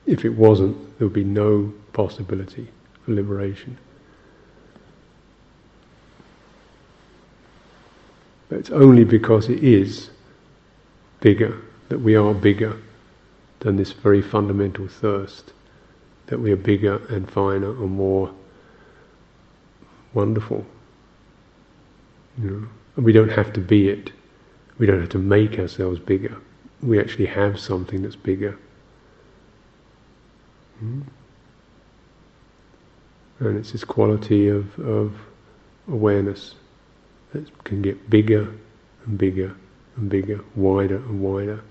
If 0.05 0.24
it 0.24 0.28
wasn't, 0.30 0.76
there 0.99 1.09
would 1.09 1.14
be 1.14 1.24
no 1.24 1.72
possibility 1.94 2.68
for 3.03 3.14
liberation. 3.14 3.76
But 8.49 8.59
it's 8.59 8.70
only 8.70 9.05
because 9.05 9.49
it 9.49 9.64
is 9.64 10.11
bigger, 11.20 11.61
that 11.88 11.99
we 11.99 12.14
are 12.14 12.34
bigger 12.34 12.76
than 13.61 13.76
this 13.76 13.92
very 13.92 14.22
fundamental 14.22 14.86
thirst, 14.86 15.53
that 16.26 16.38
we 16.38 16.53
are 16.53 16.57
bigger 16.57 17.05
and 17.07 17.28
finer 17.28 17.70
and 17.70 17.90
more 17.90 18.32
wonderful. 20.12 20.64
You 22.40 22.51
know? 22.51 22.68
And 22.97 23.05
we 23.05 23.12
don't 23.12 23.30
have 23.30 23.53
to 23.55 23.61
be 23.61 23.88
it. 23.88 24.12
We 24.79 24.87
don't 24.87 25.01
have 25.01 25.11
to 25.11 25.18
make 25.18 25.59
ourselves 25.59 25.99
bigger. 25.99 26.37
We 26.83 27.01
actually 27.01 27.27
have 27.27 27.59
something 27.59 28.03
that's 28.03 28.16
bigger. 28.16 28.59
Hmm? 30.79 31.03
And 33.39 33.59
it's 33.59 33.72
this 33.72 33.85
quality 33.85 34.49
of, 34.49 34.79
of 34.79 35.14
awareness 35.89 36.55
that 37.33 37.64
can 37.64 37.83
get 37.83 38.09
bigger 38.11 38.53
and 39.07 39.18
bigger 39.18 39.55
and 39.97 40.09
bigger, 40.09 40.41
wider 40.55 40.97
and 40.97 41.20
wider. 41.20 41.62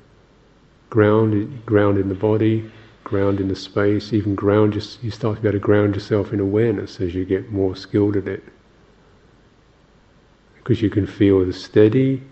Ground, 0.90 1.66
ground 1.66 1.98
in 1.98 2.10
the 2.10 2.16
body, 2.16 2.70
ground 3.04 3.40
in 3.40 3.48
the 3.48 3.56
space, 3.56 4.14
even 4.14 4.36
ground, 4.36 4.74
just, 4.74 5.04
you 5.04 5.12
start 5.12 5.38
to 5.38 5.42
be 5.42 5.48
able 5.48 5.60
to 5.60 5.64
ground 5.64 5.96
yourself 5.96 6.34
in 6.34 6.40
awareness 6.40 7.00
as 7.00 7.14
you 7.14 7.26
get 7.26 7.52
more 7.52 7.76
skilled 7.76 8.16
at 8.16 8.28
it. 8.28 8.44
Because 10.56 10.82
you 10.82 10.90
can 10.90 11.06
feel 11.06 11.46
the 11.46 11.54
steady, 11.54 12.24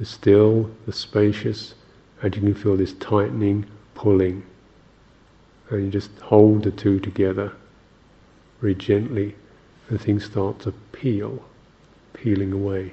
the 0.00 0.06
still, 0.06 0.68
the 0.86 0.92
spacious, 0.92 1.74
and 2.22 2.34
you 2.34 2.40
can 2.40 2.54
feel 2.54 2.74
this 2.74 2.94
tightening, 2.94 3.66
pulling. 3.94 4.42
And 5.68 5.84
you 5.84 5.90
just 5.90 6.10
hold 6.20 6.64
the 6.64 6.70
two 6.70 6.98
together 6.98 7.52
very 8.62 8.74
gently, 8.74 9.36
and 9.90 10.00
things 10.00 10.24
start 10.24 10.58
to 10.60 10.72
peel 10.92 11.44
peeling 12.14 12.52
away. 12.52 12.92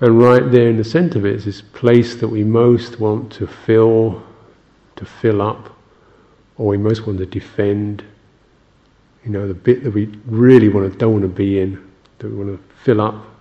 And 0.00 0.20
right 0.20 0.50
there 0.50 0.68
in 0.68 0.76
the 0.76 0.84
center 0.84 1.18
of 1.18 1.26
it 1.26 1.34
is 1.34 1.44
this 1.44 1.60
place 1.60 2.14
that 2.16 2.28
we 2.28 2.44
most 2.44 3.00
want 3.00 3.32
to 3.32 3.46
fill, 3.46 4.22
to 4.96 5.04
fill 5.04 5.42
up, 5.42 5.76
or 6.58 6.68
we 6.68 6.78
most 6.78 7.06
want 7.06 7.18
to 7.18 7.26
defend. 7.26 8.04
You 9.24 9.30
know, 9.30 9.48
the 9.48 9.54
bit 9.54 9.82
that 9.82 9.92
we 9.92 10.06
really 10.26 10.68
want 10.68 10.90
to, 10.92 10.96
don't 10.96 11.12
want 11.12 11.22
to 11.22 11.28
be 11.28 11.60
in, 11.60 11.90
that 12.18 12.28
we 12.28 12.36
want 12.36 12.56
to 12.56 12.74
fill 12.84 13.00
up 13.00 13.31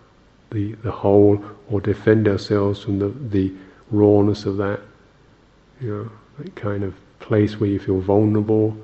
the, 0.51 0.73
the 0.83 0.91
hole 0.91 1.43
or 1.69 1.81
defend 1.81 2.27
ourselves 2.27 2.83
from 2.83 2.99
the, 2.99 3.09
the 3.29 3.53
rawness 3.89 4.45
of 4.45 4.57
that. 4.57 4.79
You 5.79 5.89
know, 5.89 6.11
that 6.43 6.55
kind 6.55 6.83
of 6.83 6.93
place 7.19 7.59
where 7.59 7.69
you 7.69 7.79
feel 7.79 7.99
vulnerable, 7.99 8.77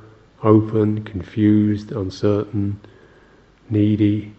open, 0.44 1.04
confused, 1.04 1.92
uncertain, 1.92 2.80
needy, 3.70 4.34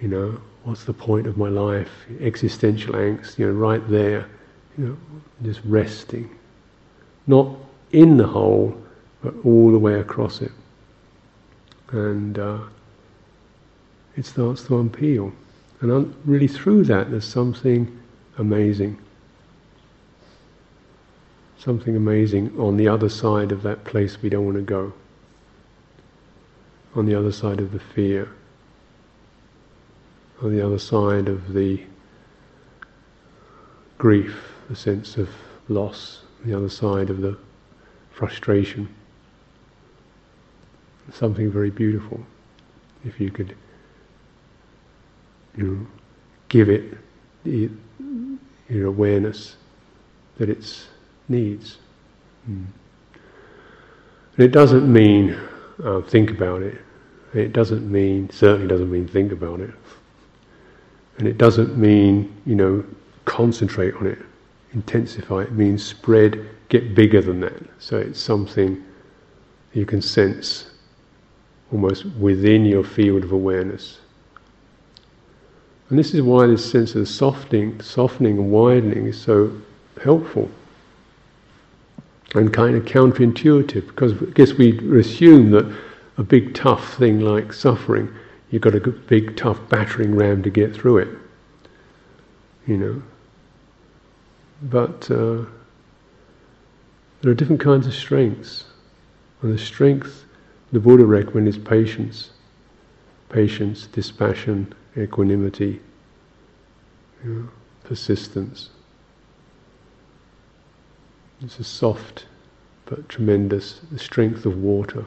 you 0.00 0.08
know, 0.08 0.40
what's 0.64 0.84
the 0.84 0.92
point 0.92 1.26
of 1.26 1.36
my 1.36 1.48
life? 1.48 1.90
Existential 2.20 2.94
angst, 2.94 3.38
you 3.38 3.46
know, 3.46 3.52
right 3.52 3.86
there, 3.88 4.28
you 4.76 4.86
know, 4.86 4.96
just 5.42 5.60
resting. 5.64 6.28
Not 7.26 7.48
in 7.92 8.16
the 8.16 8.26
hole, 8.26 8.76
but 9.22 9.34
all 9.44 9.72
the 9.72 9.78
way 9.78 10.00
across 10.00 10.42
it. 10.42 10.52
And 11.92 12.38
uh, 12.38 12.58
it 14.16 14.26
starts 14.26 14.62
to 14.64 14.70
unpeel. 14.70 15.32
And 15.80 15.92
un- 15.92 16.14
really 16.24 16.48
through 16.48 16.84
that, 16.84 17.10
there's 17.10 17.24
something 17.24 17.98
amazing. 18.38 18.98
Something 21.58 21.96
amazing 21.96 22.58
on 22.58 22.76
the 22.76 22.88
other 22.88 23.08
side 23.08 23.52
of 23.52 23.62
that 23.62 23.84
place 23.84 24.22
we 24.22 24.28
don't 24.28 24.44
want 24.44 24.56
to 24.56 24.62
go. 24.62 24.92
On 26.94 27.06
the 27.06 27.14
other 27.14 27.32
side 27.32 27.60
of 27.60 27.72
the 27.72 27.80
fear 27.80 28.30
on 30.42 30.54
the 30.54 30.64
other 30.64 30.78
side 30.78 31.28
of 31.28 31.52
the 31.54 31.82
grief, 33.98 34.52
the 34.68 34.76
sense 34.76 35.16
of 35.16 35.28
loss, 35.68 36.22
the 36.44 36.54
other 36.54 36.68
side 36.68 37.08
of 37.08 37.20
the 37.20 37.36
frustration. 38.10 38.88
Something 41.12 41.50
very 41.50 41.70
beautiful. 41.70 42.20
If 43.04 43.20
you 43.20 43.30
could, 43.30 43.56
you 45.56 45.86
give 46.48 46.68
it 46.68 46.96
the, 47.44 47.70
your 48.68 48.86
awareness 48.86 49.56
that 50.38 50.48
it 50.48 50.86
needs. 51.28 51.78
Mm. 52.48 52.66
And 54.36 54.44
it 54.44 54.52
doesn't 54.52 54.90
mean 54.90 55.38
uh, 55.82 56.00
think 56.02 56.30
about 56.30 56.62
it. 56.62 56.80
It 57.34 57.52
doesn't 57.52 57.90
mean, 57.90 58.30
certainly 58.30 58.68
doesn't 58.68 58.90
mean 58.90 59.08
think 59.08 59.32
about 59.32 59.60
it. 59.60 59.70
And 61.18 61.26
it 61.26 61.38
doesn't 61.38 61.76
mean, 61.76 62.34
you 62.44 62.54
know, 62.54 62.84
concentrate 63.24 63.94
on 63.94 64.06
it, 64.06 64.18
intensify. 64.72 65.42
It 65.42 65.52
means 65.52 65.82
spread, 65.82 66.48
get 66.68 66.94
bigger 66.94 67.22
than 67.22 67.40
that. 67.40 67.62
So 67.78 67.98
it's 67.98 68.20
something 68.20 68.84
you 69.72 69.86
can 69.86 70.00
sense 70.02 70.70
almost 71.72 72.04
within 72.04 72.64
your 72.64 72.84
field 72.84 73.24
of 73.24 73.32
awareness. 73.32 73.98
And 75.88 75.98
this 75.98 76.14
is 76.14 76.22
why 76.22 76.46
this 76.46 76.68
sense 76.68 76.94
of 76.94 77.08
softening, 77.08 77.80
softening 77.80 78.38
and 78.38 78.50
widening 78.50 79.06
is 79.06 79.20
so 79.20 79.52
helpful 80.02 80.50
and 82.34 82.52
kind 82.52 82.76
of 82.76 82.84
counterintuitive 82.84 83.86
because 83.86 84.12
I 84.12 84.26
guess 84.34 84.54
we 84.54 84.98
assume 84.98 85.50
that 85.52 85.72
a 86.18 86.22
big 86.22 86.54
tough 86.54 86.94
thing 86.94 87.20
like 87.20 87.52
suffering 87.52 88.12
you've 88.50 88.62
got 88.62 88.74
a 88.74 88.80
big, 88.80 89.36
tough 89.36 89.58
battering 89.68 90.14
ram 90.14 90.42
to 90.42 90.50
get 90.50 90.74
through 90.74 90.98
it. 90.98 91.08
You 92.66 92.76
know. 92.76 93.02
But 94.62 95.10
uh, 95.10 95.44
there 97.20 97.30
are 97.30 97.34
different 97.34 97.60
kinds 97.60 97.86
of 97.86 97.94
strengths. 97.94 98.64
And 99.42 99.52
the 99.52 99.58
strength 99.58 100.24
the 100.72 100.80
Buddha 100.80 101.04
recommends 101.04 101.56
is 101.56 101.62
patience. 101.62 102.30
Patience, 103.28 103.86
dispassion, 103.88 104.72
equanimity, 104.96 105.80
you 107.24 107.30
know, 107.30 107.48
persistence. 107.84 108.70
It's 111.42 111.58
a 111.58 111.64
soft 111.64 112.26
but 112.86 113.08
tremendous 113.08 113.80
the 113.90 113.98
strength 113.98 114.46
of 114.46 114.58
water, 114.58 115.04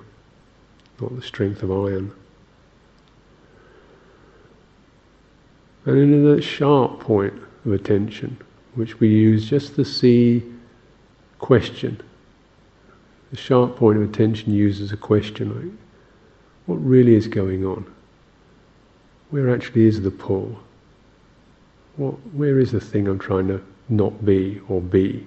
not 1.02 1.16
the 1.16 1.22
strength 1.22 1.64
of 1.64 1.72
iron. 1.72 2.12
And 5.86 5.98
in 5.98 6.36
that 6.36 6.44
sharp 6.44 7.00
point 7.00 7.34
of 7.66 7.72
attention, 7.72 8.38
which 8.76 9.00
we 9.00 9.08
use 9.08 9.50
just 9.50 9.76
to 9.76 9.86
see 9.86 10.44
question. 11.40 12.00
The 13.32 13.38
sharp 13.38 13.78
point 13.78 13.98
of 13.98 14.04
attention 14.04 14.54
uses 14.54 14.92
a 14.92 14.98
question 14.98 15.56
like, 15.56 15.74
what 16.66 16.76
really 16.76 17.16
is 17.16 17.28
going 17.28 17.66
on? 17.66 17.86
Where 19.30 19.54
actually 19.54 19.86
is 19.86 20.02
the 20.02 20.12
pull? 20.12 20.60
What, 21.98 22.14
where 22.34 22.60
is 22.60 22.72
the 22.72 22.80
thing 22.80 23.08
I'm 23.08 23.20
trying 23.20 23.48
to 23.50 23.62
not 23.90 24.26
be 24.26 24.62
or 24.70 24.82
be? 24.82 25.26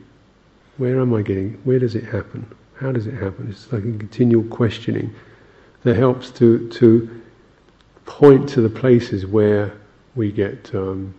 Where 0.76 1.00
am 1.00 1.14
I 1.14 1.22
getting, 1.22 1.54
where 1.64 1.78
does 1.78 1.94
it 1.94 2.04
happen? 2.04 2.46
How 2.74 2.92
does 2.92 3.06
it 3.06 3.14
happen? 3.14 3.48
It's 3.50 3.72
like 3.72 3.84
a 3.84 3.98
continual 3.98 4.44
questioning 4.44 5.14
that 5.84 5.96
helps 5.96 6.30
to, 6.32 6.68
to 6.70 7.22
point 8.06 8.48
to 8.50 8.60
the 8.60 8.70
places 8.70 9.26
where 9.26 9.72
we 10.14 10.30
get 10.30 10.74
um, 10.74 11.14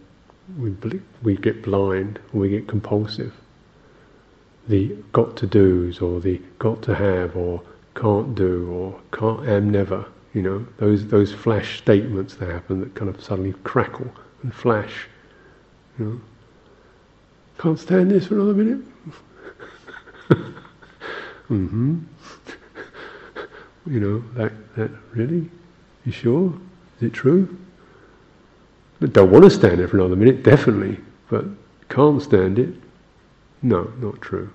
we 0.57 0.75
we 1.23 1.35
get 1.37 1.63
blind 1.63 2.19
or 2.33 2.41
we 2.41 2.49
get 2.49 2.67
compulsive. 2.67 3.33
The 4.67 4.95
got 5.11 5.35
to 5.37 5.47
do's 5.47 5.99
or 5.99 6.19
the 6.19 6.41
got 6.59 6.81
to 6.83 6.95
have 6.95 7.35
or 7.35 7.61
can't 7.95 8.35
do 8.35 8.69
or 8.69 8.99
can't 9.11 9.47
am 9.47 9.69
never. 9.69 10.05
You 10.33 10.41
know 10.41 10.65
those 10.77 11.05
those 11.07 11.31
flash 11.31 11.77
statements 11.77 12.35
that 12.35 12.49
happen 12.49 12.79
that 12.81 12.95
kind 12.95 13.09
of 13.09 13.23
suddenly 13.23 13.53
crackle 13.63 14.09
and 14.41 14.53
flash. 14.53 15.07
You 15.99 16.05
know, 16.05 16.21
can't 17.59 17.79
stand 17.79 18.11
this 18.11 18.27
for 18.27 18.35
another 18.35 18.53
minute. 18.53 18.79
mm-hmm. 21.49 21.99
you 23.85 23.99
know, 23.99 24.23
that, 24.33 24.51
that, 24.75 24.89
really? 25.11 25.49
You 26.05 26.11
sure? 26.11 26.53
Is 26.97 27.03
it 27.03 27.13
true? 27.13 27.57
Don't 28.99 29.31
want 29.31 29.43
to 29.43 29.49
stand 29.49 29.79
there 29.79 29.87
for 29.87 29.97
another 29.97 30.15
minute, 30.15 30.43
definitely, 30.43 30.97
but 31.29 31.45
can't 31.89 32.21
stand 32.21 32.57
it. 32.57 32.73
No, 33.61 33.91
not 33.99 34.21
true. 34.21 34.51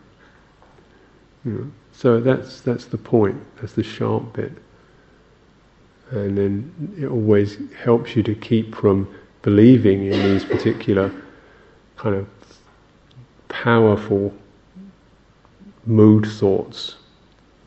You 1.45 1.53
know, 1.53 1.71
so 1.93 2.21
that's 2.21 2.63
that's 2.63 2.87
the 2.87 2.99
point. 2.99 3.41
That's 3.61 3.75
the 3.75 3.83
sharp 3.83 4.35
bit. 4.35 4.53
And 6.11 6.39
then 6.39 6.97
it 6.99 7.07
always 7.07 7.59
helps 7.77 8.17
you 8.17 8.23
to 8.23 8.35
keep 8.35 8.75
from 8.75 9.13
believing 9.43 10.07
in 10.07 10.23
these 10.23 10.45
particular 10.45 11.13
kind 11.97 12.15
of 12.15 12.27
powerful 13.49 14.33
mood 15.87 16.27
thoughts. 16.27 16.97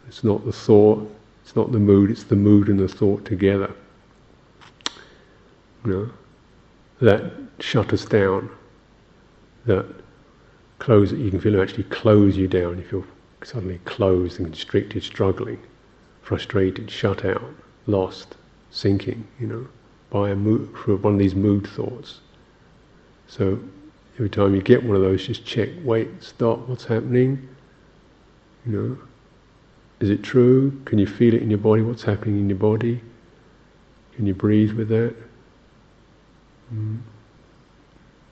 It's 0.07 0.23
not 0.23 0.45
the 0.45 0.51
thought, 0.51 1.09
it's 1.43 1.55
not 1.55 1.71
the 1.71 1.79
mood, 1.79 2.11
it's 2.11 2.23
the 2.23 2.35
mood 2.35 2.67
and 2.69 2.79
the 2.79 2.87
thought 2.87 3.25
together. 3.25 3.71
You 5.85 5.91
know, 5.91 6.09
that 7.01 7.31
shut 7.59 7.93
us 7.93 8.05
down, 8.05 8.49
that 9.65 9.85
close, 10.79 11.11
you 11.11 11.29
can 11.31 11.39
feel 11.39 11.53
them 11.53 11.61
actually 11.61 11.83
close 11.85 12.37
you 12.37 12.47
down. 12.47 12.79
If 12.79 12.91
You 12.91 13.01
feel 13.01 13.11
suddenly 13.43 13.79
closed 13.85 14.39
and 14.39 14.47
constricted, 14.47 15.03
struggling, 15.03 15.59
frustrated, 16.21 16.89
shut 16.89 17.25
out, 17.25 17.43
lost, 17.87 18.35
sinking, 18.71 19.27
you 19.39 19.47
know, 19.47 19.67
by 20.09 20.29
a 20.29 20.35
mood, 20.35 20.75
for 20.77 20.95
one 20.97 21.13
of 21.13 21.19
these 21.19 21.35
mood 21.35 21.67
thoughts. 21.67 22.19
So 23.27 23.59
every 24.15 24.29
time 24.29 24.53
you 24.55 24.61
get 24.61 24.83
one 24.83 24.95
of 24.95 25.01
those, 25.01 25.25
just 25.25 25.45
check, 25.45 25.69
wait, 25.83 26.09
stop, 26.19 26.67
what's 26.67 26.85
happening? 26.85 27.47
You 28.65 28.71
know, 28.71 28.97
is 29.99 30.09
it 30.09 30.23
true? 30.23 30.79
Can 30.85 30.99
you 30.99 31.07
feel 31.07 31.33
it 31.33 31.41
in 31.41 31.49
your 31.49 31.59
body? 31.59 31.81
What's 31.81 32.03
happening 32.03 32.39
in 32.39 32.49
your 32.49 32.57
body? 32.57 33.01
Can 34.15 34.27
you 34.27 34.33
breathe 34.33 34.73
with 34.73 34.89
that? 34.89 35.15
Mm. 36.73 36.99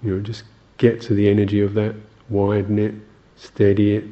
You 0.03 0.15
know, 0.15 0.21
just 0.21 0.43
get 0.77 1.01
to 1.01 1.13
the 1.13 1.27
energy 1.29 1.61
of 1.61 1.73
that, 1.75 1.95
widen 2.29 2.79
it, 2.79 2.95
steady 3.35 3.95
it, 3.95 4.05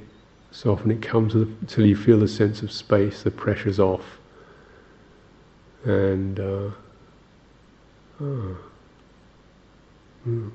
soften 0.51 0.91
it, 0.91 1.01
come 1.01 1.29
to 1.29 1.45
the, 1.45 1.65
till 1.65 1.85
you 1.85 1.95
feel 1.95 2.19
the 2.19 2.27
sense 2.27 2.61
of 2.61 2.71
space, 2.71 3.23
the 3.23 3.31
pressure's 3.31 3.79
off. 3.79 4.16
And, 5.85 6.39
uh, 6.39 6.71
oh. 8.21 8.57
mm. 10.27 10.51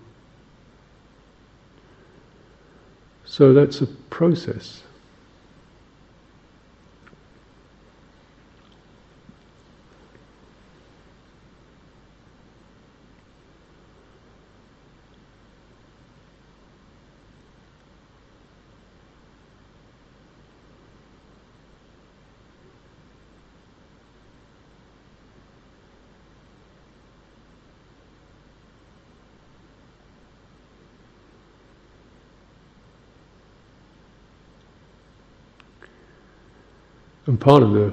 So 3.25 3.53
that's 3.55 3.81
a 3.81 3.87
process. 3.87 4.83
And 37.27 37.41
part 37.41 37.62
of 37.62 37.73
the 37.73 37.93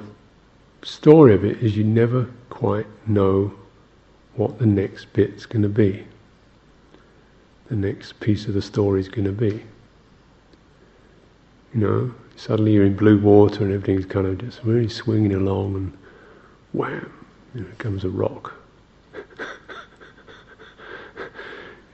story 0.82 1.34
of 1.34 1.44
it 1.44 1.62
is 1.62 1.76
you 1.76 1.84
never 1.84 2.28
quite 2.48 2.86
know 3.06 3.54
what 4.34 4.58
the 4.58 4.66
next 4.66 5.12
bit's 5.12 5.46
going 5.46 5.62
to 5.62 5.68
be. 5.68 6.04
The 7.68 7.76
next 7.76 8.18
piece 8.18 8.46
of 8.46 8.54
the 8.54 8.62
story 8.62 9.00
is 9.00 9.08
going 9.08 9.26
to 9.26 9.32
be. 9.32 9.62
You 11.72 11.80
know, 11.80 12.14
suddenly 12.34 12.72
you're 12.72 12.86
in 12.86 12.96
blue 12.96 13.20
water 13.20 13.62
and 13.64 13.72
everything's 13.72 14.06
kind 14.06 14.26
of 14.26 14.38
just 14.38 14.64
really 14.64 14.88
swinging 14.88 15.34
along 15.34 15.76
and 15.76 15.96
wham, 16.72 17.12
you 17.54 17.64
comes 17.78 18.02
a 18.02 18.08
rock. 18.08 18.52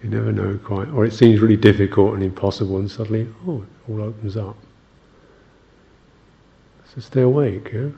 you 0.02 0.08
never 0.08 0.32
know 0.32 0.58
quite. 0.64 0.88
Or 0.88 1.04
it 1.04 1.12
seems 1.12 1.40
really 1.40 1.56
difficult 1.56 2.14
and 2.14 2.22
impossible 2.22 2.78
and 2.78 2.90
suddenly, 2.90 3.28
oh, 3.46 3.62
it 3.62 3.68
all 3.90 4.00
opens 4.00 4.38
up. 4.38 4.56
So 6.96 7.02
stay 7.02 7.20
awake, 7.20 7.72
yeah? 7.74 7.88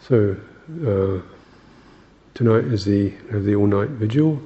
So 0.00 0.36
uh, 0.84 1.22
tonight 2.34 2.64
is 2.64 2.84
the 2.84 3.14
uh, 3.32 3.38
the 3.38 3.54
all 3.54 3.68
night 3.68 3.90
vigil, 3.90 4.42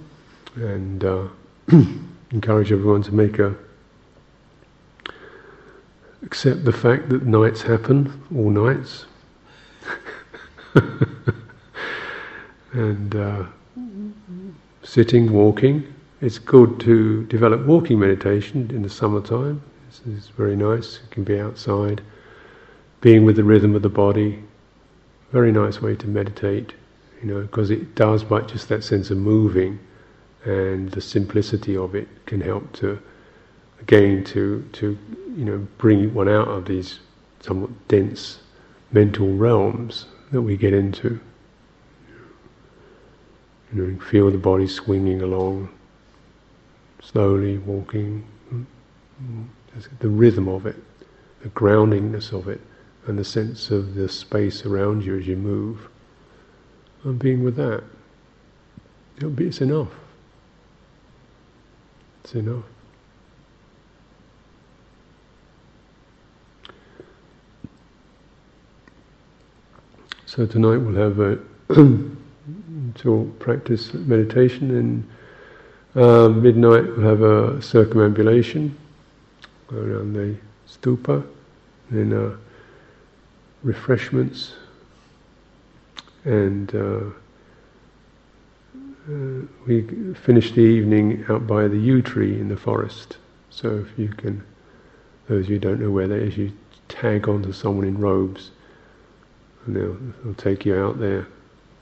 and 0.56 1.02
uh, 1.02 1.28
encourage 2.32 2.72
everyone 2.72 3.02
to 3.04 3.14
make 3.14 3.38
a 3.38 3.54
accept 6.22 6.66
the 6.66 6.72
fact 6.72 7.08
that 7.08 7.24
nights 7.24 7.62
happen, 7.62 8.12
all 8.34 8.50
nights, 8.50 9.06
and 12.74 13.16
uh, 13.16 13.46
sitting, 14.86 15.32
walking. 15.32 15.92
It's 16.20 16.38
good 16.38 16.78
to 16.80 17.24
develop 17.24 17.66
walking 17.66 17.98
meditation 17.98 18.70
in 18.72 18.82
the 18.82 18.88
summertime. 18.88 19.60
This 19.88 20.00
is 20.06 20.28
very 20.28 20.56
nice. 20.56 21.00
You 21.02 21.08
can 21.10 21.24
be 21.24 21.40
outside, 21.40 22.00
being 23.00 23.24
with 23.24 23.36
the 23.36 23.44
rhythm 23.44 23.74
of 23.74 23.82
the 23.82 23.88
body. 23.88 24.42
Very 25.32 25.50
nice 25.50 25.82
way 25.82 25.96
to 25.96 26.06
meditate, 26.06 26.72
you 27.20 27.28
know, 27.28 27.42
because 27.42 27.70
it 27.70 27.94
does, 27.96 28.22
but 28.22 28.48
just 28.48 28.68
that 28.68 28.84
sense 28.84 29.10
of 29.10 29.18
moving 29.18 29.78
and 30.44 30.90
the 30.92 31.00
simplicity 31.00 31.76
of 31.76 31.96
it 31.96 32.06
can 32.24 32.40
help 32.40 32.72
to, 32.74 32.98
again, 33.80 34.22
to 34.24 34.64
to 34.74 34.96
you 35.36 35.44
know, 35.44 35.66
bring 35.78 36.14
one 36.14 36.28
out 36.28 36.48
of 36.48 36.64
these 36.64 37.00
somewhat 37.40 37.70
dense 37.88 38.38
mental 38.92 39.34
realms 39.34 40.06
that 40.30 40.40
we 40.40 40.56
get 40.56 40.72
into. 40.72 41.20
You 43.74 43.82
know, 43.86 44.00
feel 44.00 44.30
the 44.30 44.38
body 44.38 44.66
swinging 44.66 45.22
along, 45.22 45.68
slowly 47.02 47.58
walking. 47.58 48.24
Mm, 48.52 48.64
the 49.98 50.08
rhythm 50.08 50.48
of 50.48 50.66
it, 50.66 50.76
the 51.42 51.48
groundingness 51.50 52.32
of 52.32 52.48
it, 52.48 52.60
and 53.06 53.18
the 53.18 53.24
sense 53.24 53.70
of 53.70 53.94
the 53.94 54.08
space 54.08 54.64
around 54.64 55.04
you 55.04 55.18
as 55.18 55.26
you 55.26 55.36
move. 55.36 55.88
And 57.04 57.18
being 57.18 57.44
with 57.44 57.56
that, 57.56 57.84
be, 59.34 59.46
it's 59.46 59.60
enough. 59.60 59.88
It's 62.24 62.34
enough. 62.34 62.64
So 70.26 70.44
tonight 70.44 70.76
we'll 70.78 70.96
have 70.96 71.20
a 71.20 71.38
to 72.96 73.32
practice 73.38 73.92
meditation. 73.94 74.76
And 75.94 76.02
uh, 76.02 76.28
midnight 76.28 76.84
we'll 76.84 77.08
have 77.08 77.22
a 77.22 77.62
circumambulation 77.62 78.76
around 79.72 80.12
the 80.12 80.36
stupa, 80.68 81.26
then 81.90 82.12
uh, 82.12 82.36
refreshments, 83.62 84.52
and 86.24 86.74
uh, 86.74 87.00
uh, 89.08 89.46
we 89.66 89.82
finish 90.14 90.52
the 90.52 90.60
evening 90.60 91.24
out 91.28 91.46
by 91.46 91.68
the 91.68 91.76
yew 91.76 92.02
tree 92.02 92.38
in 92.38 92.48
the 92.48 92.56
forest. 92.56 93.18
So 93.50 93.78
if 93.78 93.98
you 93.98 94.08
can, 94.08 94.44
those 95.28 95.44
of 95.44 95.50
you 95.50 95.56
who 95.56 95.60
don't 95.60 95.80
know 95.80 95.90
where 95.90 96.08
that 96.08 96.18
is, 96.18 96.36
you 96.36 96.52
tag 96.88 97.28
onto 97.28 97.52
someone 97.52 97.86
in 97.86 97.98
robes, 97.98 98.50
and 99.64 99.76
they'll, 99.76 99.96
they'll 100.22 100.34
take 100.34 100.66
you 100.66 100.76
out 100.76 100.98
there. 100.98 101.26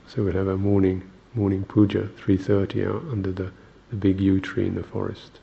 So 0.07 0.23
we'll 0.23 0.33
have 0.33 0.47
our 0.47 0.57
morning 0.57 1.09
morning 1.33 1.63
puja, 1.63 2.09
3.30 2.25 2.87
out 2.87 3.11
under 3.11 3.31
the, 3.31 3.51
the 3.89 3.95
big 3.97 4.21
yew 4.21 4.39
tree 4.39 4.67
in 4.67 4.75
the 4.75 4.83
forest. 4.83 5.39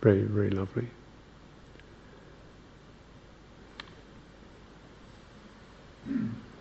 Very, 0.00 0.22
very 0.22 0.50
lovely. 0.50 0.88
Mm. 6.08 6.30